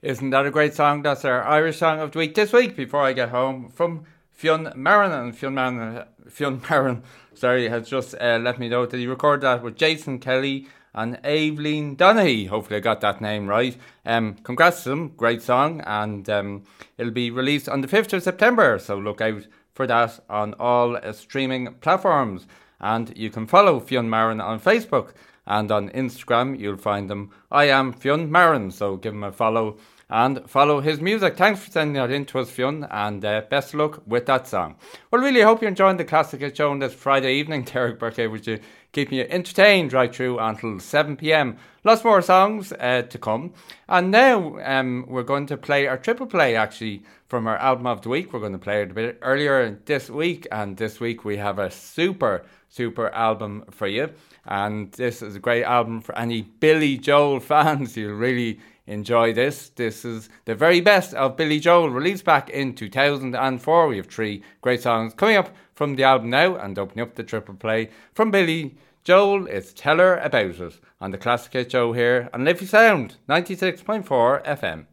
Isn't 0.00 0.30
that 0.30 0.46
a 0.46 0.50
great 0.50 0.72
song? 0.72 1.02
That's 1.02 1.26
our 1.26 1.42
Irish 1.42 1.76
song 1.78 2.00
of 2.00 2.12
the 2.12 2.18
week 2.20 2.34
this 2.34 2.52
week. 2.54 2.74
Before 2.74 3.02
I 3.02 3.12
get 3.12 3.28
home 3.28 3.68
from 3.68 4.06
Fionn 4.32 4.72
Marin 4.74 5.12
and 5.12 5.36
Fionn 5.36 5.54
Marin, 5.54 6.04
Fionn 6.30 6.62
Marin, 6.70 7.02
sorry, 7.34 7.68
has 7.68 7.86
just 7.86 8.14
uh, 8.18 8.38
let 8.42 8.58
me 8.58 8.70
know 8.70 8.86
that 8.86 8.96
he 8.96 9.06
recorded 9.06 9.42
that 9.42 9.62
with 9.62 9.76
Jason 9.76 10.18
Kelly 10.20 10.68
and 10.94 11.18
Aveline 11.24 11.96
Donaghy. 11.96 12.48
Hopefully, 12.48 12.76
I 12.76 12.80
got 12.80 13.00
that 13.00 13.20
name 13.20 13.46
right. 13.46 13.76
Um, 14.06 14.34
congrats 14.42 14.84
to 14.84 14.90
them, 14.90 15.08
great 15.16 15.42
song, 15.42 15.80
and 15.82 16.28
um, 16.30 16.62
it'll 16.96 17.12
be 17.12 17.30
released 17.30 17.68
on 17.68 17.80
the 17.80 17.88
fifth 17.88 18.12
of 18.12 18.22
September. 18.22 18.78
So 18.78 18.96
look 18.96 19.20
out 19.20 19.46
for 19.74 19.86
that 19.86 20.20
on 20.30 20.54
all 20.54 20.96
uh, 20.96 21.12
streaming 21.12 21.74
platforms. 21.74 22.46
And 22.80 23.16
you 23.16 23.30
can 23.30 23.46
follow 23.46 23.80
Fionn 23.80 24.08
Marin 24.08 24.40
on 24.40 24.60
Facebook 24.60 25.12
and 25.46 25.70
on 25.70 25.90
Instagram. 25.90 26.58
You'll 26.58 26.76
find 26.76 27.10
them. 27.10 27.30
I 27.50 27.64
am 27.68 27.92
Fionn 27.92 28.30
Marin, 28.30 28.70
so 28.70 28.96
give 28.96 29.14
him 29.14 29.24
a 29.24 29.32
follow 29.32 29.78
and 30.10 30.48
follow 30.48 30.80
his 30.80 31.00
music. 31.00 31.36
Thanks 31.36 31.60
for 31.60 31.70
sending 31.70 31.94
that 31.94 32.10
in 32.10 32.26
to 32.26 32.40
us, 32.40 32.50
Fionn, 32.50 32.86
and 32.90 33.24
uh, 33.24 33.42
best 33.48 33.74
of 33.74 33.80
luck 33.80 34.02
with 34.06 34.26
that 34.26 34.46
song. 34.46 34.76
Well, 35.10 35.22
really 35.22 35.42
I 35.42 35.46
hope 35.46 35.62
you're 35.62 35.68
enjoying 35.68 35.96
the 35.96 36.04
Classic 36.04 36.40
Hit 36.40 36.56
Show 36.56 36.70
on 36.70 36.78
this 36.78 36.94
Friday 36.94 37.34
evening. 37.34 37.62
Derek 37.72 37.98
Burke 37.98 38.30
with 38.30 38.46
you, 38.46 38.60
keeping 38.94 39.18
you 39.18 39.26
entertained 39.28 39.92
right 39.92 40.14
through 40.14 40.38
until 40.38 40.78
7 40.78 41.16
pm. 41.16 41.58
Lots 41.82 42.02
more 42.02 42.22
songs 42.22 42.72
uh, 42.72 43.02
to 43.02 43.18
come. 43.18 43.52
And 43.88 44.10
now 44.10 44.58
um, 44.64 45.04
we're 45.06 45.24
going 45.24 45.46
to 45.46 45.56
play 45.58 45.86
our 45.86 45.98
triple 45.98 46.26
play 46.26 46.56
actually 46.56 47.02
from 47.28 47.46
our 47.46 47.58
album 47.58 47.86
of 47.86 48.00
the 48.00 48.08
week. 48.08 48.32
We're 48.32 48.40
going 48.40 48.52
to 48.52 48.58
play 48.58 48.82
it 48.82 48.92
a 48.92 48.94
bit 48.94 49.18
earlier 49.20 49.78
this 49.84 50.08
week, 50.08 50.46
and 50.50 50.76
this 50.76 51.00
week 51.00 51.24
we 51.24 51.36
have 51.36 51.58
a 51.58 51.70
super, 51.70 52.44
super 52.70 53.08
album 53.10 53.64
for 53.70 53.88
you. 53.88 54.10
And 54.46 54.92
this 54.92 55.20
is 55.20 55.36
a 55.36 55.40
great 55.40 55.64
album 55.64 56.00
for 56.00 56.16
any 56.16 56.42
Billy 56.42 56.96
Joel 56.96 57.40
fans. 57.50 57.96
You'll 57.96 58.14
really 58.14 58.60
enjoy 58.86 59.32
this. 59.32 59.68
This 59.70 60.04
is 60.04 60.28
the 60.44 60.54
very 60.54 60.80
best 60.80 61.14
of 61.14 61.36
Billy 61.36 61.60
Joel, 61.60 61.90
released 61.90 62.24
back 62.24 62.50
in 62.50 62.74
2004. 62.74 63.86
We 63.88 63.96
have 63.96 64.06
three 64.06 64.42
great 64.60 64.82
songs 64.82 65.14
coming 65.14 65.36
up 65.36 65.54
from 65.74 65.96
the 65.96 66.04
album 66.04 66.30
now 66.30 66.56
and 66.56 66.78
opening 66.78 67.02
up 67.02 67.14
the 67.14 67.22
triple 67.22 67.54
play 67.54 67.90
from 68.14 68.30
Billy 68.30 68.76
Joel. 69.02 69.46
It's 69.46 69.72
Tell 69.72 69.98
Her 69.98 70.18
About 70.18 70.60
It 70.60 70.80
on 71.00 71.10
the 71.10 71.18
Classic 71.18 71.52
Hit 71.52 71.72
Show 71.72 71.92
here 71.92 72.28
on 72.32 72.44
Liffey 72.44 72.66
Sound 72.66 73.16
96.4 73.28 74.44
FM. 74.44 74.86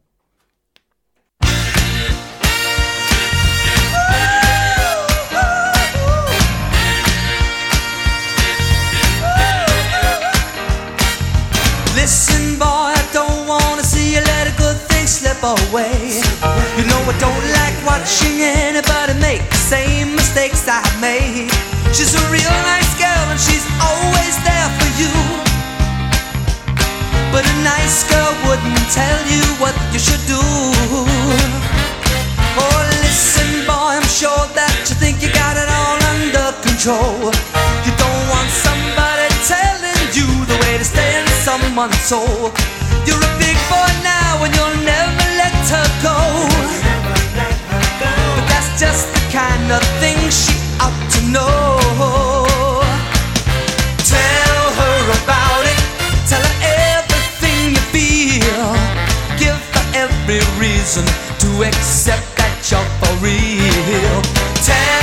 Listen, 11.96 12.58
boy, 12.58 12.71
away. 15.44 16.22
You 16.78 16.86
know 16.86 17.02
I 17.10 17.16
don't 17.18 17.46
like 17.58 17.78
watching 17.82 18.42
anybody 18.42 19.18
make 19.18 19.42
the 19.50 19.58
same 19.58 20.14
mistakes 20.14 20.70
I 20.70 20.86
made. 21.02 21.50
She's 21.90 22.14
a 22.14 22.24
real 22.30 22.56
nice 22.70 22.94
girl 23.02 23.26
and 23.34 23.42
she's 23.42 23.66
always 23.82 24.36
there 24.46 24.70
for 24.78 24.90
you. 25.02 25.14
But 27.34 27.42
a 27.42 27.56
nice 27.66 28.06
girl 28.06 28.34
wouldn't 28.46 28.86
tell 28.94 29.20
you 29.26 29.42
what 29.58 29.74
you 29.90 30.00
should 30.00 30.22
do. 30.30 30.42
Oh, 32.62 32.80
listen, 33.02 33.66
boy, 33.66 33.98
I'm 33.98 34.06
sure 34.06 34.46
that 34.54 34.74
you 34.90 34.96
think 35.02 35.26
you 35.26 35.34
got 35.34 35.58
it 35.58 35.70
all 35.70 35.98
under 36.14 36.54
control. 36.62 37.34
You 37.82 37.94
don't 37.98 38.24
want 38.30 38.50
somebody 38.54 39.26
telling 39.50 40.06
you 40.14 40.28
the 40.46 40.58
way 40.62 40.78
to 40.78 40.86
stay 40.86 41.18
in 41.18 41.26
someone's 41.42 41.98
soul. 42.06 42.54
You're 43.10 43.18
a 43.18 43.34
big 43.42 43.58
boy 43.72 43.90
now 44.06 44.21
and 44.40 44.56
you'll 44.56 44.80
never 44.86 45.28
let 45.42 45.54
her 45.74 45.88
go. 46.02 46.18
But 48.36 48.46
that's 48.48 48.80
just 48.80 49.12
the 49.14 49.24
kind 49.32 49.72
of 49.72 49.84
thing 50.00 50.18
she 50.30 50.56
ought 50.80 51.02
to 51.16 51.22
know. 51.36 51.80
Tell 54.16 54.64
her 54.80 55.00
about 55.20 55.64
it. 55.72 55.80
Tell 56.30 56.44
her 56.44 56.58
everything 56.96 57.76
you 57.76 57.84
feel. 57.92 58.72
Give 59.38 59.60
her 59.76 59.86
every 60.06 60.42
reason 60.60 61.06
to 61.44 61.50
accept 61.68 62.28
that 62.38 62.54
you're 62.70 62.90
for 63.00 63.14
real. 63.24 64.22
Tell 64.64 65.01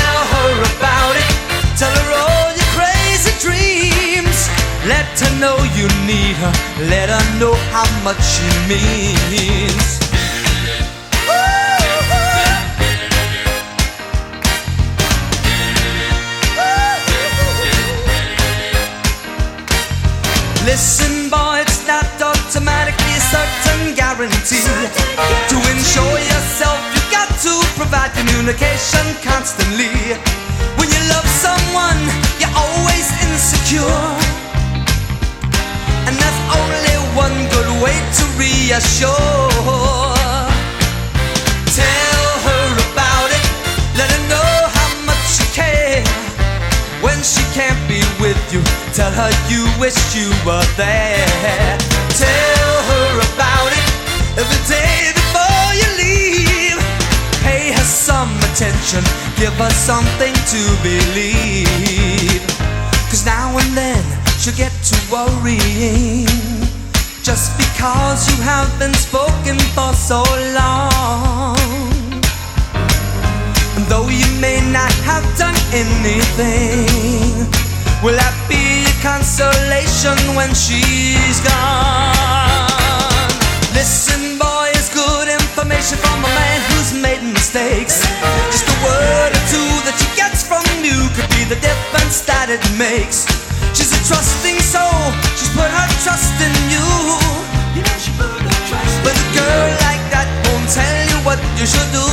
Her 5.21 5.41
know 5.41 5.59
you 5.75 5.89
need 6.07 6.37
her. 6.37 6.53
Let 6.87 7.09
her 7.11 7.39
know 7.41 7.55
how 7.75 7.89
much 8.05 8.23
she 8.23 8.47
means. 8.71 9.99
Listen, 20.65 21.31
boy, 21.31 21.63
it's 21.67 21.85
not 21.89 22.07
automatically 22.23 23.11
a 23.11 23.25
certain 23.35 23.95
guarantee. 23.97 24.63
To 25.51 25.57
ensure 25.75 26.19
yourself, 26.31 26.79
you 26.95 27.03
got 27.11 27.29
to 27.43 27.53
provide 27.75 28.13
communication 28.15 29.07
constantly. 29.25 30.48
To 38.13 38.25
reassure. 38.41 39.51
Tell 41.77 42.29
her 42.49 42.69
about 42.93 43.29
it, 43.31 43.45
let 43.97 44.09
her 44.11 44.25
know 44.33 44.53
how 44.73 44.91
much 45.05 45.41
you 45.41 45.47
care. 45.53 46.05
When 47.03 47.23
she 47.23 47.43
can't 47.55 47.79
be 47.89 48.01
with 48.21 48.41
you. 48.53 48.63
Tell 48.93 49.13
her 49.13 49.31
you 49.49 49.69
wish 49.79 49.99
you 50.17 50.29
were 50.45 50.67
there. 50.77 51.79
Tell 52.17 52.75
her 52.91 53.11
about 53.31 53.71
it 53.71 53.87
every 54.41 54.63
day 54.67 55.13
before 55.15 55.71
you 55.79 55.89
leave. 56.03 56.81
Pay 57.43 57.71
her 57.73 57.87
some 57.87 58.35
attention, 58.51 59.05
give 59.37 59.55
her 59.55 59.71
something 59.71 60.35
to 60.35 60.63
believe. 60.83 62.43
Cause 63.11 63.25
now 63.25 63.57
and 63.57 63.77
then 63.77 64.03
she'll 64.39 64.57
get 64.57 64.73
to 64.91 64.97
worrying. 65.13 66.68
Just 67.29 67.53
because 67.59 68.25
you 68.33 68.43
have 68.43 68.73
been 68.79 68.95
spoken 68.95 69.59
for 69.77 69.93
so 69.93 70.25
long. 70.57 71.61
And 73.77 73.85
though 73.85 74.09
you 74.09 74.25
may 74.41 74.65
not 74.73 74.91
have 75.05 75.29
done 75.37 75.53
anything, 75.77 76.89
will 78.01 78.17
that 78.17 78.33
be 78.49 78.89
a 78.89 78.95
consolation 79.05 80.17
when 80.41 80.57
she's 80.57 81.45
gone? 81.45 83.29
Listen, 83.77 84.41
boy, 84.41 84.73
it's 84.73 84.89
good 84.89 85.29
information 85.29 86.01
from 86.01 86.25
a 86.25 86.33
man 86.33 86.61
who's 86.73 86.97
made 86.97 87.21
mistakes. 87.21 88.09
Just 88.49 88.65
a 88.73 88.77
word 88.81 89.37
or 89.37 89.45
two 89.53 89.69
that 89.85 90.01
she 90.01 90.08
you 90.89 91.09
could 91.13 91.29
be 91.37 91.45
the 91.45 91.61
difference 91.61 92.25
that 92.25 92.49
it 92.49 92.65
makes. 92.81 93.29
She's 93.77 93.93
a 93.93 94.01
trusting 94.09 94.57
soul, 94.65 95.13
she's 95.37 95.53
put 95.53 95.69
her 95.69 95.89
trust 96.01 96.33
in 96.41 96.55
you. 96.73 96.89
You 97.77 97.85
know 97.85 97.99
she 98.01 98.11
put 98.17 98.33
her 98.33 98.61
trust 98.67 98.95
But 99.05 99.13
a 99.13 99.27
girl 99.37 99.69
like 99.85 100.03
that 100.09 100.29
won't 100.49 100.69
tell 100.73 100.99
you 101.13 101.19
what 101.29 101.39
you 101.61 101.67
should 101.69 101.91
do. 101.93 102.09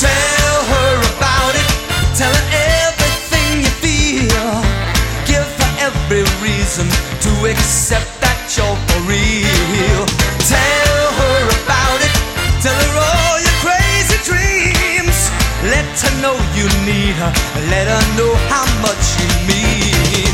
Tell 0.00 0.56
her 0.72 0.92
about 1.12 1.52
it, 1.60 1.68
tell 2.16 2.32
her 2.32 2.46
everything 2.88 3.60
you 3.60 3.72
feel. 3.84 4.48
Give 5.28 5.44
her 5.44 5.72
every 5.92 6.24
reason 6.40 6.88
to 7.24 7.30
accept 7.52 8.08
that 8.24 8.40
you're 8.56 8.78
for 8.88 9.00
real. 9.04 10.23
Her 16.04 16.20
know 16.20 16.36
you 16.54 16.66
need 16.84 17.14
her, 17.16 17.32
let 17.70 17.86
her 17.88 18.04
know 18.18 18.32
how 18.52 18.66
much 18.84 19.04
you 19.20 19.28
means. 19.48 20.33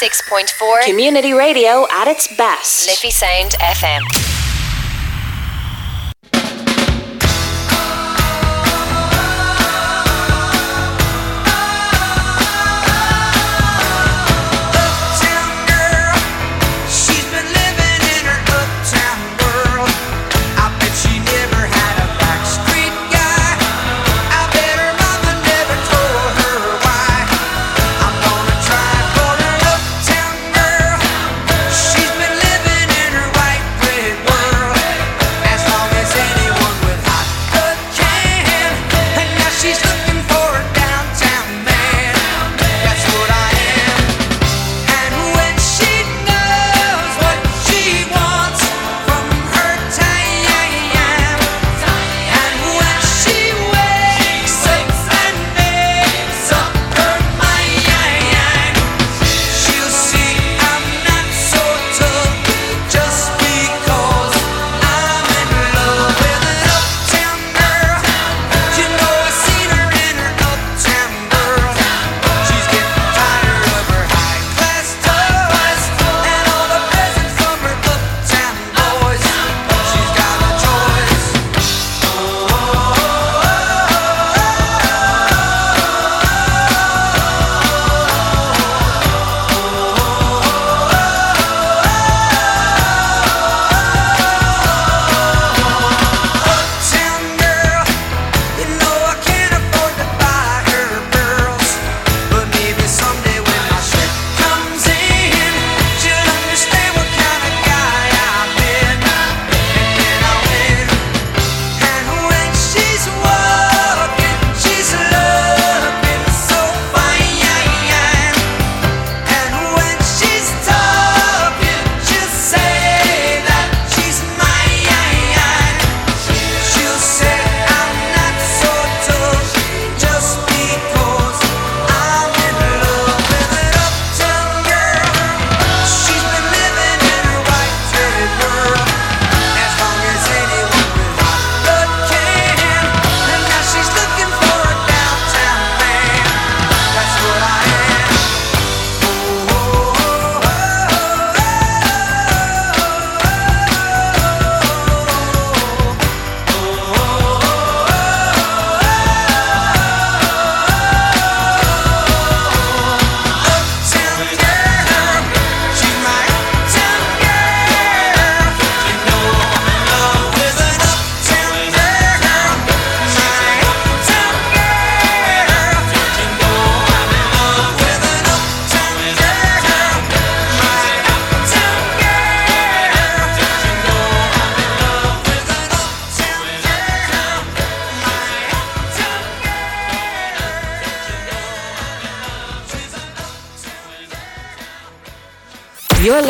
96.4 0.00 0.84
Community 0.86 1.34
Radio 1.34 1.86
at 1.90 2.08
its 2.08 2.26
best. 2.26 2.86
Liffey 2.88 3.10
Sound 3.10 3.50
FM. 3.60 4.29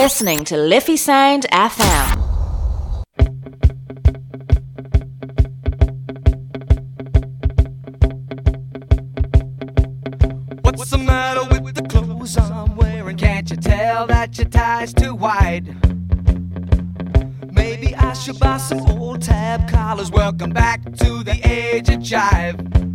Listening 0.03 0.43
to 0.47 0.57
Liffey 0.57 0.97
Sound 0.97 1.47
FM. 1.53 2.17
What's 10.63 10.91
the 10.91 10.97
matter 10.97 11.43
with 11.63 11.75
the 11.75 11.87
clothes 11.87 12.35
I'm 12.39 12.77
wearing? 12.77 13.19
Can't 13.19 13.51
you 13.51 13.59
tell 13.59 14.07
that 14.07 14.39
your 14.39 14.49
tie's 14.49 14.95
too 14.95 15.15
wide? 15.15 15.67
Maybe 17.53 17.95
I 17.95 18.15
should 18.15 18.39
buy 18.41 18.57
some 18.57 18.81
old 18.93 19.21
tab 19.21 19.69
collars. 19.69 20.11
Welcome 20.11 20.49
back 20.49 20.83
to 20.83 21.23
the 21.23 21.39
age 21.45 21.91
of 21.91 22.01
jive. 22.01 22.90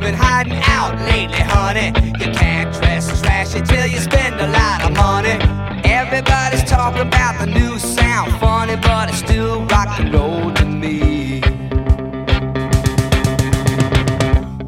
Have 0.00 0.12
been 0.12 0.18
hiding 0.18 0.62
out 0.64 0.98
lately, 1.10 1.36
honey? 1.40 1.88
You 2.24 2.32
can't 2.32 2.72
dress 2.72 3.20
trashy 3.20 3.60
till 3.60 3.86
you 3.86 3.98
spend 3.98 4.40
a 4.40 4.48
lot 4.48 4.82
of 4.82 4.96
money. 4.96 5.36
Everybody's 5.84 6.64
talking 6.64 7.02
about 7.02 7.38
the 7.38 7.44
new 7.44 7.78
sound, 7.78 8.32
funny, 8.40 8.76
but 8.76 9.10
it's 9.10 9.18
still 9.18 9.60
rock 9.66 10.00
and 10.00 10.14
roll 10.14 10.54
to 10.54 10.64
me. 10.64 11.42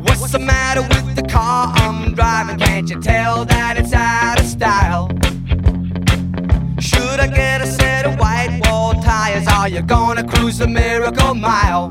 What's 0.02 0.32
the 0.32 0.38
matter 0.38 0.82
with 0.82 1.16
the 1.16 1.26
car 1.26 1.72
I'm 1.76 2.12
driving? 2.12 2.58
Can't 2.58 2.90
you 2.90 3.00
tell 3.00 3.46
that 3.46 3.78
it's 3.78 3.94
out 3.94 4.38
of 4.38 4.44
style? 4.44 5.08
Should 6.78 7.20
I 7.20 7.28
get 7.28 7.62
a 7.62 7.66
set 7.66 8.04
of 8.04 8.18
white 8.18 8.60
wall 8.66 8.92
tires? 9.00 9.48
Are 9.48 9.66
you 9.66 9.80
gonna 9.80 10.28
cruise 10.28 10.58
the 10.58 10.68
miracle 10.68 11.32
mile? 11.32 11.90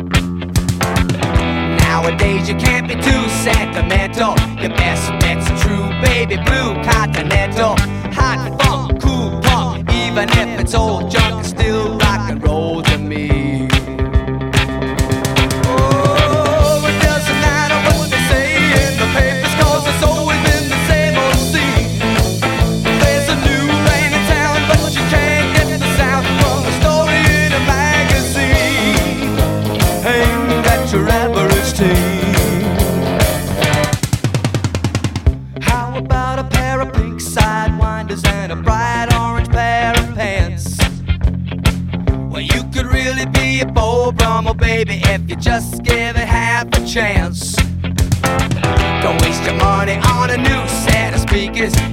Nowadays 1.94 2.48
you 2.48 2.56
can't 2.56 2.88
be 2.88 2.96
too 2.96 3.24
sentimental. 3.44 4.34
Your 4.62 4.70
best 4.70 5.12
bet's 5.20 5.50
a 5.50 5.56
true 5.62 5.90
baby 6.02 6.38
blue 6.38 6.74
continental. 6.86 7.76
Hot 8.14 8.40
funk, 8.62 9.02
cool 9.02 9.42
punk, 9.42 9.92
even 9.92 10.30
if 10.30 10.62
it's 10.62 10.74
old 10.74 11.12
junk, 11.12 11.42
it's 11.42 11.50
still 11.50 11.98
rock 11.98 12.30
and 12.32 12.42
roll 12.42 12.82
to 12.82 12.98
me. 12.98 13.41
Be 43.62 43.68
a 43.68 43.72
Beau 43.72 44.12
Brummel, 44.12 44.56
baby, 44.56 45.02
if 45.04 45.30
you 45.30 45.36
just 45.36 45.84
give 45.84 46.16
it 46.16 46.28
half 46.28 46.68
a 46.70 46.84
chance. 46.84 47.56
Don't 49.04 49.22
waste 49.22 49.44
your 49.44 49.54
money 49.54 49.98
on 49.98 50.32
a 50.32 50.38
new 50.38 50.68
set 50.68 51.14
of 51.14 51.20
speakers. 51.20 51.91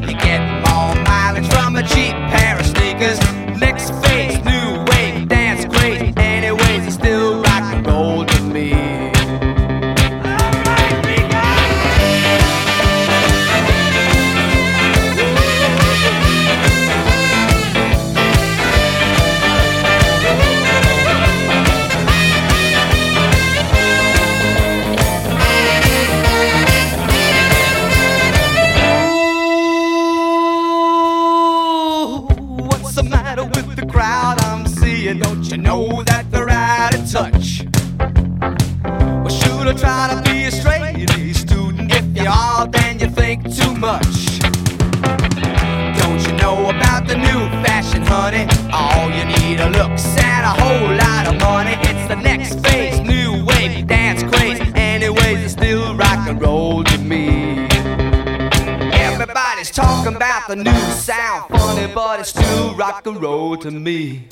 To 63.63 63.71
me. 63.71 64.29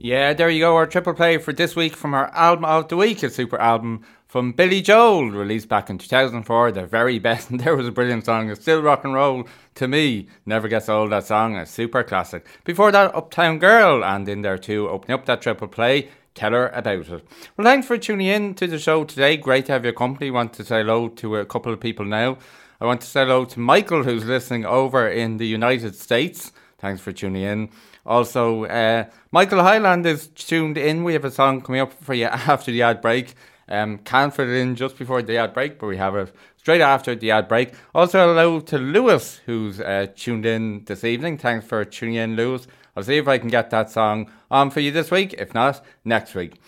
Yeah, 0.00 0.32
there 0.32 0.48
you 0.48 0.60
go. 0.60 0.76
Our 0.76 0.86
triple 0.86 1.12
play 1.12 1.38
for 1.38 1.52
this 1.52 1.74
week 1.74 1.96
from 1.96 2.14
our 2.14 2.32
album 2.32 2.64
of 2.64 2.88
the 2.88 2.96
week, 2.96 3.22
a 3.24 3.30
super 3.30 3.58
album 3.58 4.02
from 4.28 4.52
Billy 4.52 4.80
Joel, 4.80 5.30
released 5.30 5.68
back 5.68 5.90
in 5.90 5.98
2004. 5.98 6.72
The 6.72 6.86
very 6.86 7.18
best. 7.18 7.50
And 7.50 7.60
there 7.60 7.76
was 7.76 7.88
a 7.88 7.92
brilliant 7.92 8.24
song. 8.24 8.48
It's 8.48 8.60
still 8.60 8.80
rock 8.80 9.04
and 9.04 9.12
roll 9.12 9.48
to 9.74 9.88
me. 9.88 10.28
Never 10.46 10.68
gets 10.68 10.88
old, 10.88 11.10
that 11.10 11.26
song. 11.26 11.56
A 11.56 11.66
super 11.66 12.04
classic. 12.04 12.46
Before 12.64 12.92
that, 12.92 13.14
Uptown 13.14 13.58
Girl. 13.58 14.04
And 14.04 14.28
in 14.28 14.42
there 14.42 14.56
too, 14.56 14.88
opening 14.88 15.18
up 15.18 15.26
that 15.26 15.42
triple 15.42 15.68
play. 15.68 16.08
Tell 16.38 16.52
her 16.52 16.68
about 16.68 17.08
it. 17.08 17.26
Well, 17.56 17.64
thanks 17.64 17.88
for 17.88 17.98
tuning 17.98 18.28
in 18.28 18.54
to 18.54 18.68
the 18.68 18.78
show 18.78 19.02
today. 19.02 19.36
Great 19.36 19.66
to 19.66 19.72
have 19.72 19.82
your 19.82 19.92
company. 19.92 20.30
Want 20.30 20.52
to 20.52 20.64
say 20.64 20.82
hello 20.82 21.08
to 21.08 21.34
a 21.34 21.44
couple 21.44 21.72
of 21.72 21.80
people 21.80 22.04
now. 22.04 22.38
I 22.80 22.86
want 22.86 23.00
to 23.00 23.08
say 23.08 23.22
hello 23.22 23.44
to 23.46 23.58
Michael, 23.58 24.04
who's 24.04 24.24
listening 24.24 24.64
over 24.64 25.08
in 25.08 25.38
the 25.38 25.48
United 25.48 25.96
States. 25.96 26.52
Thanks 26.78 27.00
for 27.00 27.10
tuning 27.10 27.42
in. 27.42 27.70
Also, 28.06 28.66
uh, 28.66 29.06
Michael 29.32 29.64
Highland 29.64 30.06
is 30.06 30.28
tuned 30.28 30.78
in. 30.78 31.02
We 31.02 31.14
have 31.14 31.24
a 31.24 31.32
song 31.32 31.60
coming 31.60 31.80
up 31.80 31.92
for 31.92 32.14
you 32.14 32.26
after 32.26 32.70
the 32.70 32.82
ad 32.82 33.02
break. 33.02 33.34
Um, 33.68 33.98
can't 33.98 34.32
fit 34.32 34.48
it 34.48 34.60
in 34.60 34.76
just 34.76 34.96
before 34.96 35.22
the 35.22 35.38
ad 35.38 35.52
break, 35.52 35.80
but 35.80 35.88
we 35.88 35.96
have 35.96 36.14
it 36.14 36.32
straight 36.56 36.82
after 36.82 37.16
the 37.16 37.32
ad 37.32 37.48
break. 37.48 37.72
Also, 37.96 38.28
hello 38.28 38.60
to 38.60 38.78
Lewis, 38.78 39.40
who's 39.44 39.80
uh, 39.80 40.06
tuned 40.14 40.46
in 40.46 40.84
this 40.84 41.02
evening. 41.02 41.36
Thanks 41.36 41.66
for 41.66 41.84
tuning 41.84 42.14
in, 42.14 42.36
Lewis. 42.36 42.68
I'll 42.98 43.04
see 43.04 43.16
if 43.16 43.28
I 43.28 43.38
can 43.38 43.46
get 43.46 43.70
that 43.70 43.92
song 43.92 44.28
on 44.50 44.70
for 44.70 44.80
you 44.80 44.90
this 44.90 45.08
week. 45.08 45.32
If 45.34 45.54
not, 45.54 45.84
next 46.04 46.34
week. 46.34 46.60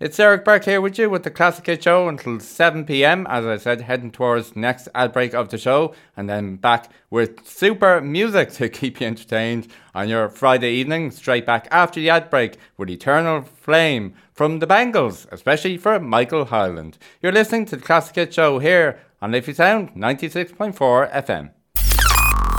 It's 0.00 0.16
Derek 0.16 0.44
Burke 0.44 0.64
here 0.64 0.80
with 0.80 0.98
you 0.98 1.08
with 1.08 1.22
the 1.22 1.30
Classic 1.30 1.64
Hit 1.64 1.84
Show 1.84 2.08
until 2.08 2.40
7 2.40 2.84
pm. 2.84 3.24
As 3.30 3.46
I 3.46 3.56
said, 3.56 3.82
heading 3.82 4.10
towards 4.10 4.56
next 4.56 4.88
ad 4.96 5.12
break 5.12 5.32
of 5.32 5.48
the 5.48 5.58
show, 5.58 5.94
and 6.16 6.28
then 6.28 6.56
back 6.56 6.90
with 7.08 7.46
super 7.46 8.00
music 8.00 8.50
to 8.54 8.68
keep 8.80 9.00
you 9.00 9.06
entertained 9.06 9.68
on 9.94 10.08
your 10.08 10.28
Friday 10.28 10.72
evening. 10.72 11.12
Straight 11.12 11.46
back 11.46 11.68
after 11.70 12.00
the 12.00 12.10
ad 12.10 12.30
break 12.30 12.56
with 12.76 12.90
Eternal 12.90 13.42
Flame 13.42 14.12
from 14.32 14.58
the 14.58 14.66
Bangles, 14.66 15.28
especially 15.30 15.78
for 15.78 16.00
Michael 16.00 16.46
Highland. 16.46 16.98
You're 17.22 17.30
listening 17.30 17.64
to 17.66 17.76
the 17.76 17.82
Classic 17.82 18.16
Hit 18.16 18.34
Show 18.34 18.58
here 18.58 18.98
on 19.22 19.30
Liffey 19.30 19.54
Sound 19.54 19.94
96.4 19.94 21.12
FM. 21.12 21.50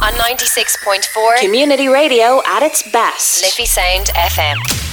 On 0.08 0.14
96.4 0.14 1.42
Community 1.42 1.90
Radio 1.90 2.42
at 2.46 2.64
its 2.64 2.82
best. 2.82 3.44
Liffey 3.44 3.66
Sound 3.66 4.06
FM. 4.16 4.87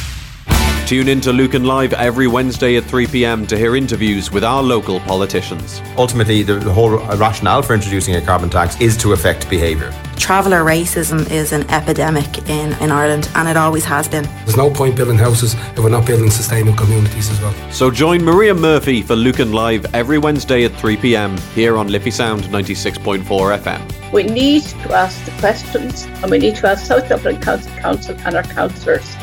Tune 0.86 1.08
in 1.08 1.22
to 1.22 1.32
Lucan 1.32 1.64
Live 1.64 1.94
every 1.94 2.26
Wednesday 2.26 2.76
at 2.76 2.84
3 2.84 3.06
pm 3.06 3.46
to 3.46 3.56
hear 3.56 3.74
interviews 3.74 4.30
with 4.30 4.44
our 4.44 4.62
local 4.62 5.00
politicians. 5.00 5.80
Ultimately, 5.96 6.42
the, 6.42 6.56
the 6.56 6.74
whole 6.74 6.98
rationale 7.16 7.62
for 7.62 7.72
introducing 7.72 8.16
a 8.16 8.20
carbon 8.20 8.50
tax 8.50 8.78
is 8.82 8.94
to 8.98 9.14
affect 9.14 9.48
behaviour. 9.48 9.94
Traveller 10.16 10.62
racism 10.62 11.30
is 11.30 11.52
an 11.52 11.62
epidemic 11.70 12.50
in, 12.50 12.74
in 12.82 12.90
Ireland 12.90 13.30
and 13.34 13.48
it 13.48 13.56
always 13.56 13.86
has 13.86 14.08
been. 14.08 14.24
There's 14.44 14.58
no 14.58 14.70
point 14.70 14.94
building 14.94 15.16
houses 15.16 15.54
if 15.54 15.78
we're 15.78 15.88
not 15.88 16.06
building 16.06 16.30
sustainable 16.30 16.76
communities 16.76 17.30
as 17.30 17.40
well. 17.40 17.54
So 17.72 17.90
join 17.90 18.22
Maria 18.22 18.52
Murphy 18.52 19.00
for 19.00 19.16
Lucan 19.16 19.52
Live 19.52 19.86
every 19.94 20.18
Wednesday 20.18 20.64
at 20.64 20.72
3 20.72 20.98
pm 20.98 21.38
here 21.54 21.78
on 21.78 21.88
Liffey 21.88 22.10
Sound 22.10 22.44
96.4 22.44 23.24
FM. 23.24 24.12
We 24.12 24.24
need 24.24 24.64
to 24.64 24.92
ask 24.92 25.24
the 25.24 25.32
questions 25.40 26.04
and 26.04 26.30
we 26.30 26.38
need 26.38 26.56
to 26.56 26.68
ask 26.68 26.84
South 26.84 27.08
Dublin 27.08 27.40
Council 27.40 27.72
Council 27.72 28.16
and 28.26 28.36
our 28.36 28.42
councillors. 28.42 29.16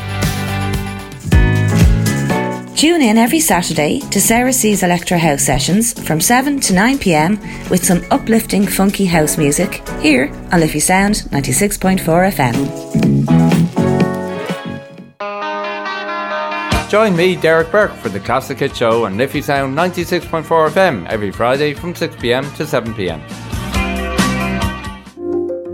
Tune 2.82 3.04
in 3.04 3.14
every 3.16 3.40
Saturday 3.40 4.00
to 4.10 4.20
Sarah 4.20 4.52
C's 4.52 4.82
Electro 4.82 5.20
House 5.20 5.44
sessions 5.44 5.94
from 6.04 6.20
7 6.20 6.60
to 6.62 6.74
9 6.74 6.98
pm 6.98 7.40
with 7.70 7.86
some 7.86 8.04
uplifting 8.10 8.66
funky 8.66 9.06
house 9.06 9.38
music 9.38 9.88
here 10.00 10.32
on 10.52 10.62
Liffey 10.62 10.80
Sound 10.80 11.18
96.4 11.30 12.32
FM. 12.32 12.56
join 16.90 17.16
me, 17.16 17.36
Derek 17.36 17.72
Burke, 17.72 17.94
for 17.98 18.10
the 18.10 18.20
Classic 18.20 18.58
Hit 18.58 18.76
Show 18.76 19.06
on 19.06 19.16
Liffey 19.16 19.44
Sound 19.44 19.78
96.4 19.78 20.72
FM 20.72 21.08
every 21.08 21.32
Friday 21.32 21.76
from 21.76 21.94
6pm 21.94 22.58
to 22.58 22.64
7pm. 22.64 23.22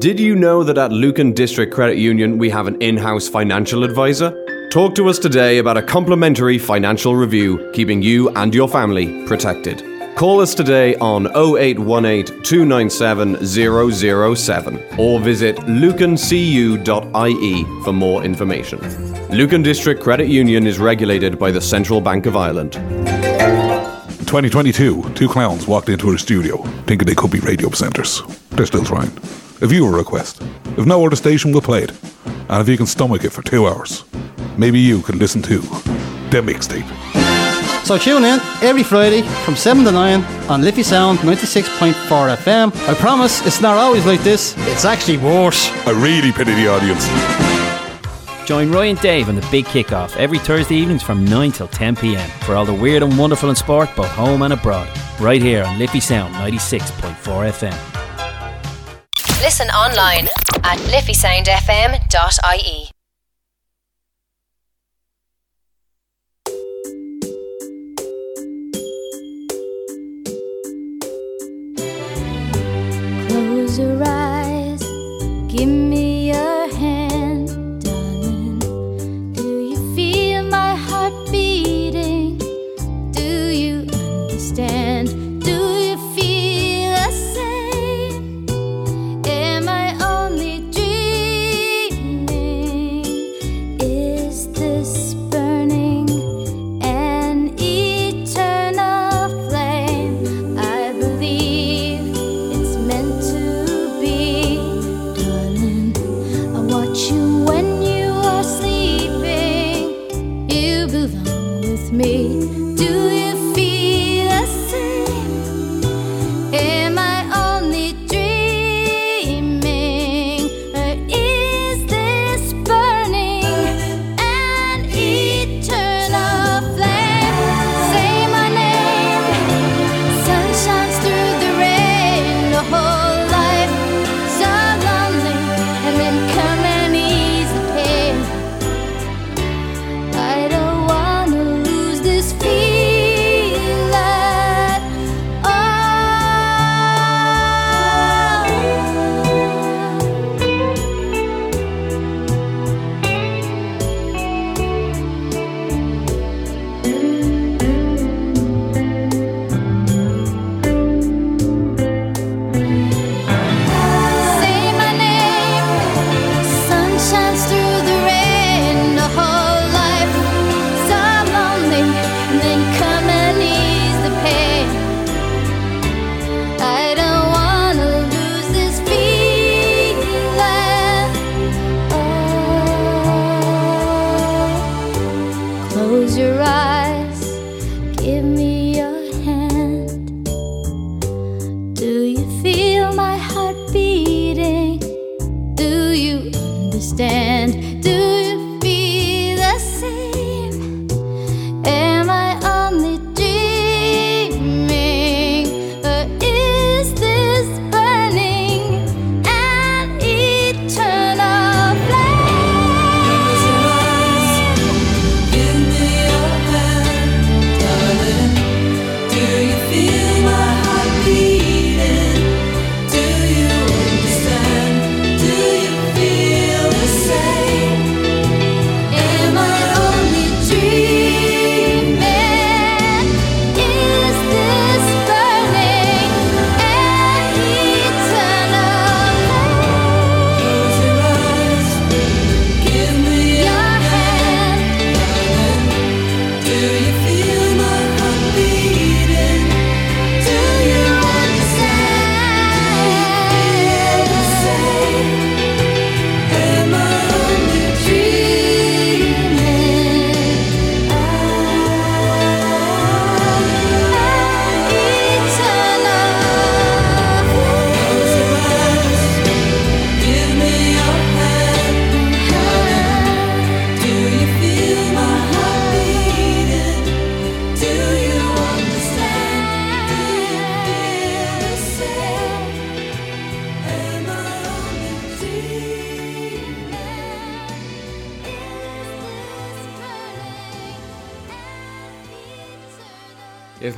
Did 0.01 0.19
you 0.19 0.35
know 0.35 0.61
that 0.61 0.77
at 0.77 0.91
Lucan 0.91 1.31
District 1.31 1.73
Credit 1.73 1.97
Union 1.97 2.37
we 2.37 2.49
have 2.49 2.67
an 2.67 2.75
in 2.81 2.97
house 2.97 3.29
financial 3.29 3.85
advisor? 3.85 4.33
Talk 4.77 4.93
to 4.93 5.09
us 5.09 5.17
today 5.17 5.57
about 5.57 5.75
a 5.75 5.81
complimentary 5.81 6.59
financial 6.59 7.15
review, 7.15 7.71
keeping 7.73 8.03
you 8.03 8.29
and 8.35 8.53
your 8.53 8.69
family 8.69 9.25
protected. 9.25 9.83
Call 10.15 10.39
us 10.39 10.53
today 10.53 10.95
on 10.97 11.25
0818 11.35 12.43
297 12.43 13.43
007 13.43 14.99
or 14.99 15.19
visit 15.19 15.55
lucancu.ie 15.55 16.83
for 17.83 17.91
more 17.91 18.23
information. 18.23 18.79
Lucan 19.29 19.63
District 19.63 19.99
Credit 19.99 20.27
Union 20.27 20.67
is 20.67 20.77
regulated 20.77 21.39
by 21.39 21.49
the 21.49 21.59
Central 21.59 21.99
Bank 21.99 22.27
of 22.27 22.35
Ireland. 22.35 22.73
2022, 22.73 25.11
two 25.15 25.27
clowns 25.27 25.67
walked 25.67 25.89
into 25.89 26.13
a 26.13 26.19
studio 26.19 26.61
thinking 26.85 27.07
they 27.07 27.15
could 27.15 27.31
be 27.31 27.39
radio 27.39 27.69
presenters. 27.69 28.21
They're 28.51 28.67
still 28.67 28.85
trying. 28.85 29.09
A 29.63 29.65
viewer 29.65 29.97
request. 29.97 30.39
If 30.77 30.85
no 30.85 31.03
other 31.03 31.15
station 31.15 31.51
will 31.51 31.61
play 31.61 31.81
it, 31.81 31.91
and 32.47 32.61
if 32.61 32.69
you 32.69 32.77
can 32.77 32.85
stomach 32.85 33.23
it 33.23 33.31
for 33.31 33.41
two 33.41 33.65
hours, 33.65 34.03
maybe 34.57 34.79
you 34.79 35.01
can 35.01 35.19
listen 35.19 35.41
to 35.43 35.59
the 36.29 36.41
mixtape. 36.41 36.85
So 37.85 37.97
tune 37.97 38.25
in 38.25 38.39
every 38.61 38.83
Friday 38.83 39.21
from 39.45 39.55
7 39.55 39.85
to 39.85 39.91
9 39.91 40.21
on 40.49 40.61
Liffey 40.61 40.83
Sound 40.83 41.19
96.4 41.19 41.93
FM. 42.35 42.75
I 42.89 42.93
promise 42.95 43.45
it's 43.45 43.61
not 43.61 43.77
always 43.77 44.05
like 44.05 44.19
this, 44.21 44.55
it's 44.67 44.83
actually 44.83 45.17
worse. 45.17 45.69
I 45.87 45.91
really 45.91 46.33
pity 46.33 46.53
the 46.53 46.67
audience. 46.67 47.07
Join 48.45 48.71
Roy 48.71 48.89
and 48.89 48.99
Dave 49.01 49.29
on 49.29 49.35
the 49.35 49.47
big 49.51 49.65
kickoff 49.65 50.15
every 50.17 50.39
Thursday 50.39 50.75
evenings 50.75 51.03
from 51.03 51.23
9 51.25 51.51
till 51.51 51.67
10 51.67 51.95
pm 51.95 52.29
for 52.41 52.55
all 52.55 52.65
the 52.65 52.73
weird 52.73 53.03
and 53.03 53.17
wonderful 53.17 53.49
in 53.49 53.55
sport, 53.55 53.89
both 53.95 54.09
home 54.09 54.41
and 54.41 54.53
abroad. 54.53 54.89
Right 55.19 55.41
here 55.41 55.63
on 55.63 55.79
Liffey 55.79 55.99
Sound 56.01 56.33
96.4 56.35 57.15
FM. 57.51 57.77
Listen 59.41 59.67
online 59.69 60.27
at 60.63 60.77
liffeysoundfm.ie. 60.91 62.91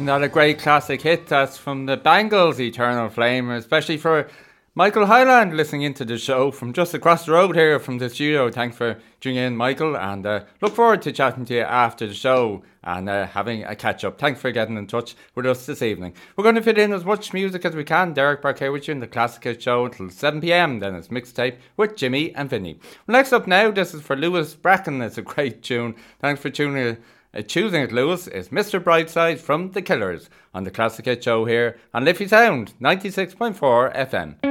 another 0.09 0.27
great 0.27 0.57
classic 0.57 1.03
hit 1.03 1.27
that's 1.27 1.55
from 1.55 1.85
the 1.85 1.95
Bangles, 1.95 2.59
Eternal 2.59 3.09
Flame, 3.09 3.51
especially 3.51 3.97
for 3.97 4.27
Michael 4.73 5.05
Highland 5.05 5.55
listening 5.55 5.83
into 5.83 6.03
the 6.03 6.17
show 6.17 6.49
from 6.49 6.73
just 6.73 6.95
across 6.95 7.27
the 7.27 7.33
road 7.33 7.55
here 7.55 7.77
from 7.77 7.99
the 7.99 8.09
studio. 8.09 8.49
Thanks 8.49 8.75
for 8.75 8.97
tuning 9.19 9.37
in, 9.37 9.55
Michael, 9.55 9.95
and 9.95 10.25
uh, 10.25 10.45
look 10.61 10.73
forward 10.73 11.03
to 11.03 11.11
chatting 11.11 11.45
to 11.45 11.53
you 11.53 11.61
after 11.61 12.07
the 12.07 12.15
show 12.15 12.63
and 12.83 13.07
uh, 13.07 13.27
having 13.27 13.63
a 13.65 13.75
catch 13.75 14.03
up. 14.03 14.17
Thanks 14.17 14.41
for 14.41 14.49
getting 14.51 14.77
in 14.77 14.87
touch 14.87 15.15
with 15.35 15.45
us 15.45 15.67
this 15.67 15.83
evening. 15.83 16.15
We're 16.35 16.43
going 16.43 16.55
to 16.55 16.63
fit 16.63 16.79
in 16.79 16.91
as 16.91 17.05
much 17.05 17.31
music 17.31 17.63
as 17.63 17.75
we 17.75 17.83
can. 17.83 18.13
Derek 18.13 18.41
Burke 18.41 18.57
here 18.57 18.71
with 18.71 18.87
you 18.87 18.93
in 18.93 19.01
the 19.01 19.07
Classic 19.07 19.61
Show 19.61 19.85
until 19.85 20.09
7 20.09 20.41
pm. 20.41 20.79
Then 20.79 20.95
it's 20.95 21.09
mixtape 21.09 21.57
with 21.77 21.95
Jimmy 21.95 22.33
and 22.33 22.49
Vinny. 22.49 22.79
Well, 23.05 23.15
next 23.15 23.31
up 23.31 23.45
now, 23.45 23.69
this 23.69 23.93
is 23.93 24.01
for 24.01 24.15
Lewis 24.15 24.55
Bracken. 24.55 25.03
It's 25.03 25.19
a 25.19 25.21
great 25.21 25.61
tune. 25.61 25.93
Thanks 26.19 26.41
for 26.41 26.49
tuning 26.49 26.83
in 26.87 26.97
uh, 27.31 27.41
choosing 27.43 27.83
at 27.83 27.91
Lewis 27.91 28.27
is 28.27 28.49
Mr. 28.49 28.79
Brightside 28.79 29.37
from 29.37 29.71
The 29.71 29.83
Killers 29.83 30.29
on 30.51 30.63
the 30.63 30.71
Classic 30.71 31.05
Hit 31.05 31.23
Show 31.23 31.45
here 31.45 31.77
on 31.93 32.03
Liffey 32.03 32.27
Sound 32.27 32.73
96.4 32.81 33.95
FM. 33.95 34.48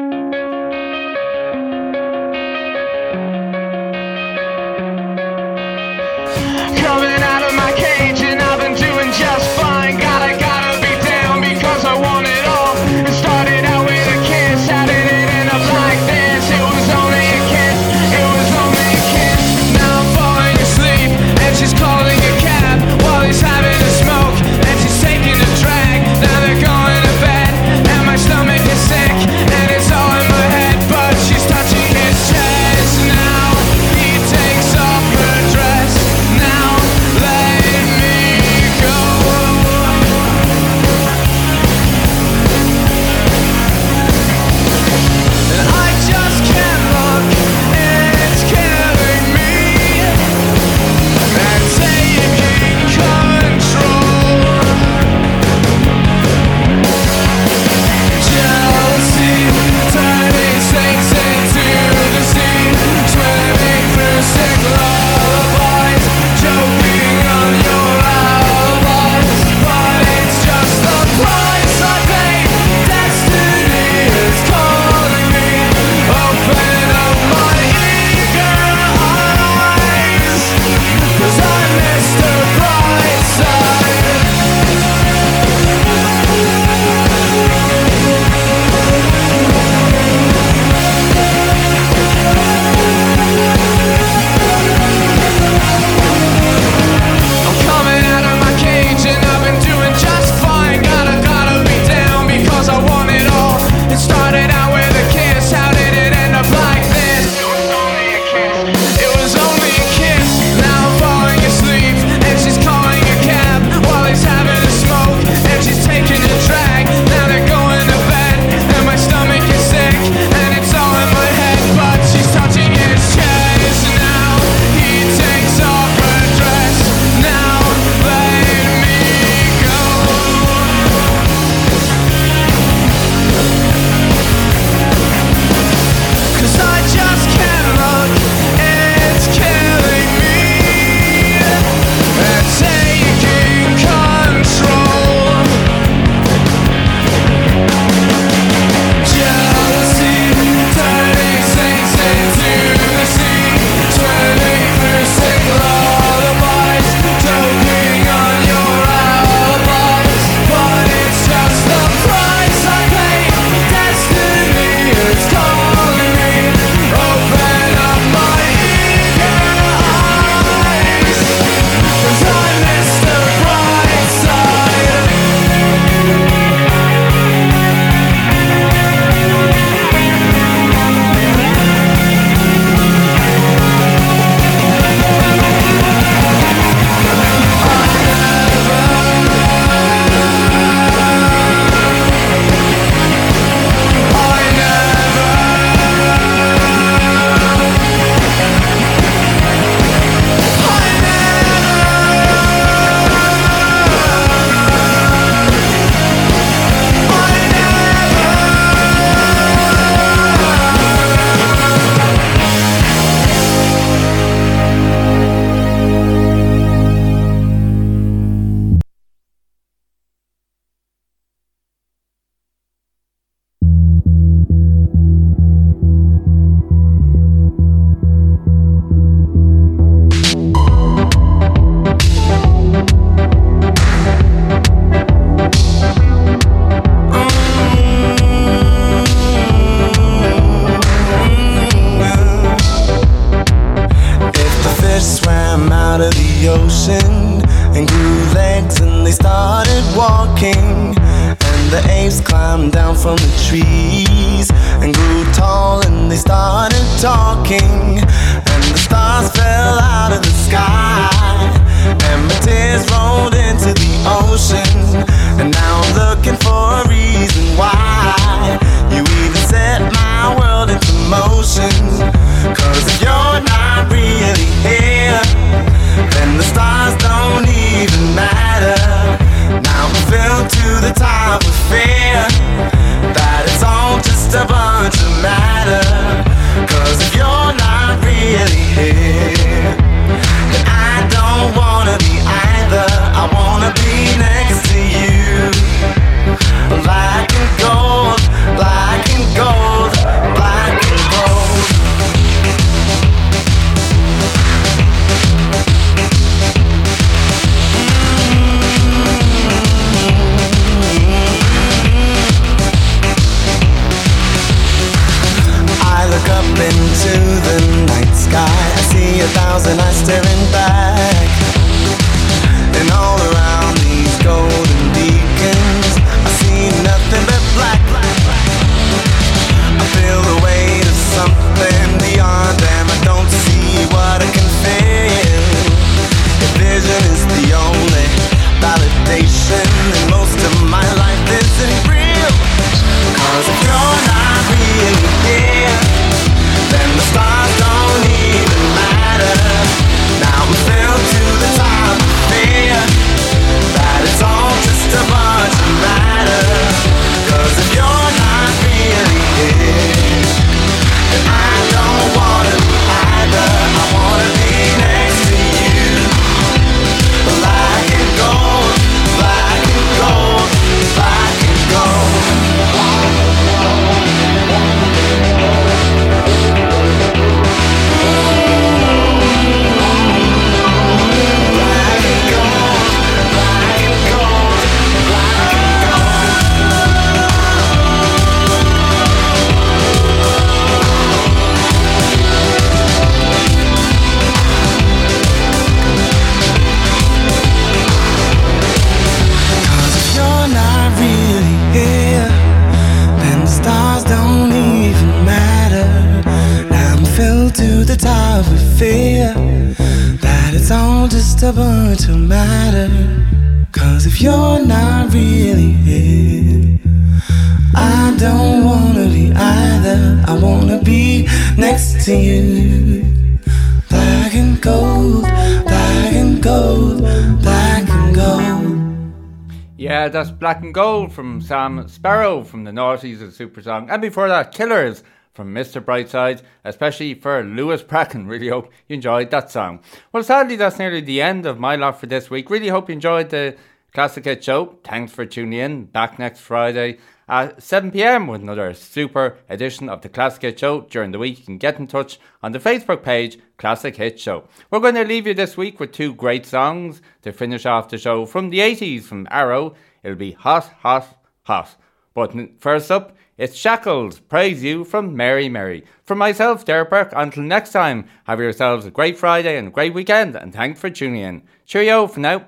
Yeah, 430.08 430.12
that's 430.12 430.30
Black 430.30 430.62
and 430.62 430.72
Gold 430.72 431.12
from 431.12 431.42
Sam 431.42 431.84
Sparro 431.84 432.42
from 432.42 432.64
the 432.64 432.70
Naughties 432.70 433.20
of 433.20 433.34
Super 433.34 433.60
Song. 433.60 433.90
And 433.90 434.00
before 434.00 434.26
that, 434.26 434.52
Killers 434.52 435.02
from 435.34 435.54
Mr. 435.54 435.84
Brightside, 435.84 436.40
especially 436.64 437.12
for 437.12 437.44
Lewis 437.44 437.82
Bracken. 437.82 438.26
Really 438.26 438.48
hope 438.48 438.72
you 438.88 438.94
enjoyed 438.94 439.30
that 439.32 439.50
song. 439.50 439.80
Well, 440.10 440.22
sadly, 440.22 440.56
that's 440.56 440.78
nearly 440.78 441.02
the 441.02 441.20
end 441.20 441.44
of 441.44 441.60
my 441.60 441.76
lot 441.76 442.00
for 442.00 442.06
this 442.06 442.30
week. 442.30 442.48
Really 442.48 442.68
hope 442.68 442.88
you 442.88 442.94
enjoyed 442.94 443.28
the 443.28 443.58
Classic 443.92 444.24
Hit 444.24 444.42
Show. 444.42 444.78
Thanks 444.82 445.12
for 445.12 445.26
tuning 445.26 445.60
in. 445.60 445.84
Back 445.84 446.18
next 446.18 446.40
Friday 446.40 446.96
at 447.28 447.62
7 447.62 447.90
pm 447.90 448.26
with 448.26 448.40
another 448.40 448.72
super 448.72 449.36
edition 449.48 449.88
of 449.88 450.00
the 450.00 450.08
Classic 450.08 450.40
Hit 450.40 450.58
Show 450.58 450.82
during 450.82 451.10
the 451.10 451.18
week. 451.18 451.38
You 451.38 451.44
can 451.44 451.58
get 451.58 451.78
in 451.78 451.86
touch 451.86 452.18
on 452.42 452.52
the 452.52 452.58
Facebook 452.58 453.02
page, 453.02 453.38
Classic 453.58 453.94
Hit 453.94 454.18
Show. 454.18 454.44
We're 454.70 454.80
going 454.80 454.94
to 454.94 455.04
leave 455.04 455.26
you 455.26 455.34
this 455.34 455.56
week 455.56 455.78
with 455.78 455.92
two 455.92 456.14
great 456.14 456.46
songs 456.46 457.02
to 457.22 457.32
finish 457.32 457.66
off 457.66 457.90
the 457.90 457.98
show 457.98 458.24
from 458.24 458.50
the 458.50 458.60
80s 458.60 459.02
from 459.02 459.28
Arrow. 459.30 459.74
It'll 460.02 460.16
be 460.16 460.32
Hot, 460.32 460.72
Hot, 460.80 461.06
Hot. 461.42 461.76
But 462.14 462.34
first 462.60 462.90
up, 462.90 463.16
it's 463.36 463.56
Shackles, 463.56 464.18
Praise 464.18 464.64
You 464.64 464.84
from 464.84 465.16
Mary 465.16 465.48
Mary. 465.48 465.84
From 466.04 466.18
myself, 466.18 466.64
Derek 466.64 466.90
Burke, 466.90 467.12
until 467.14 467.44
next 467.44 467.70
time, 467.70 468.06
have 468.24 468.40
yourselves 468.40 468.84
a 468.86 468.90
great 468.90 469.16
Friday 469.16 469.56
and 469.56 469.68
a 469.68 469.70
great 469.70 469.94
weekend, 469.94 470.34
and 470.34 470.52
thanks 470.52 470.80
for 470.80 470.90
tuning 470.90 471.22
in. 471.22 471.42
Cheerio 471.64 472.08
for 472.08 472.18
now. 472.18 472.46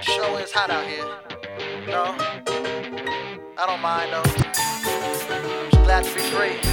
Show 0.00 0.36
is 0.36 0.52
hot 0.52 0.70
out 0.70 0.86
here. 0.86 1.04
No, 1.88 2.14
I 3.58 3.66
don't 3.66 3.80
mind 3.80 4.12
though. 4.12 4.22
Just 5.70 5.84
glad 5.84 6.04
to 6.04 6.14
be 6.14 6.20
free. 6.20 6.71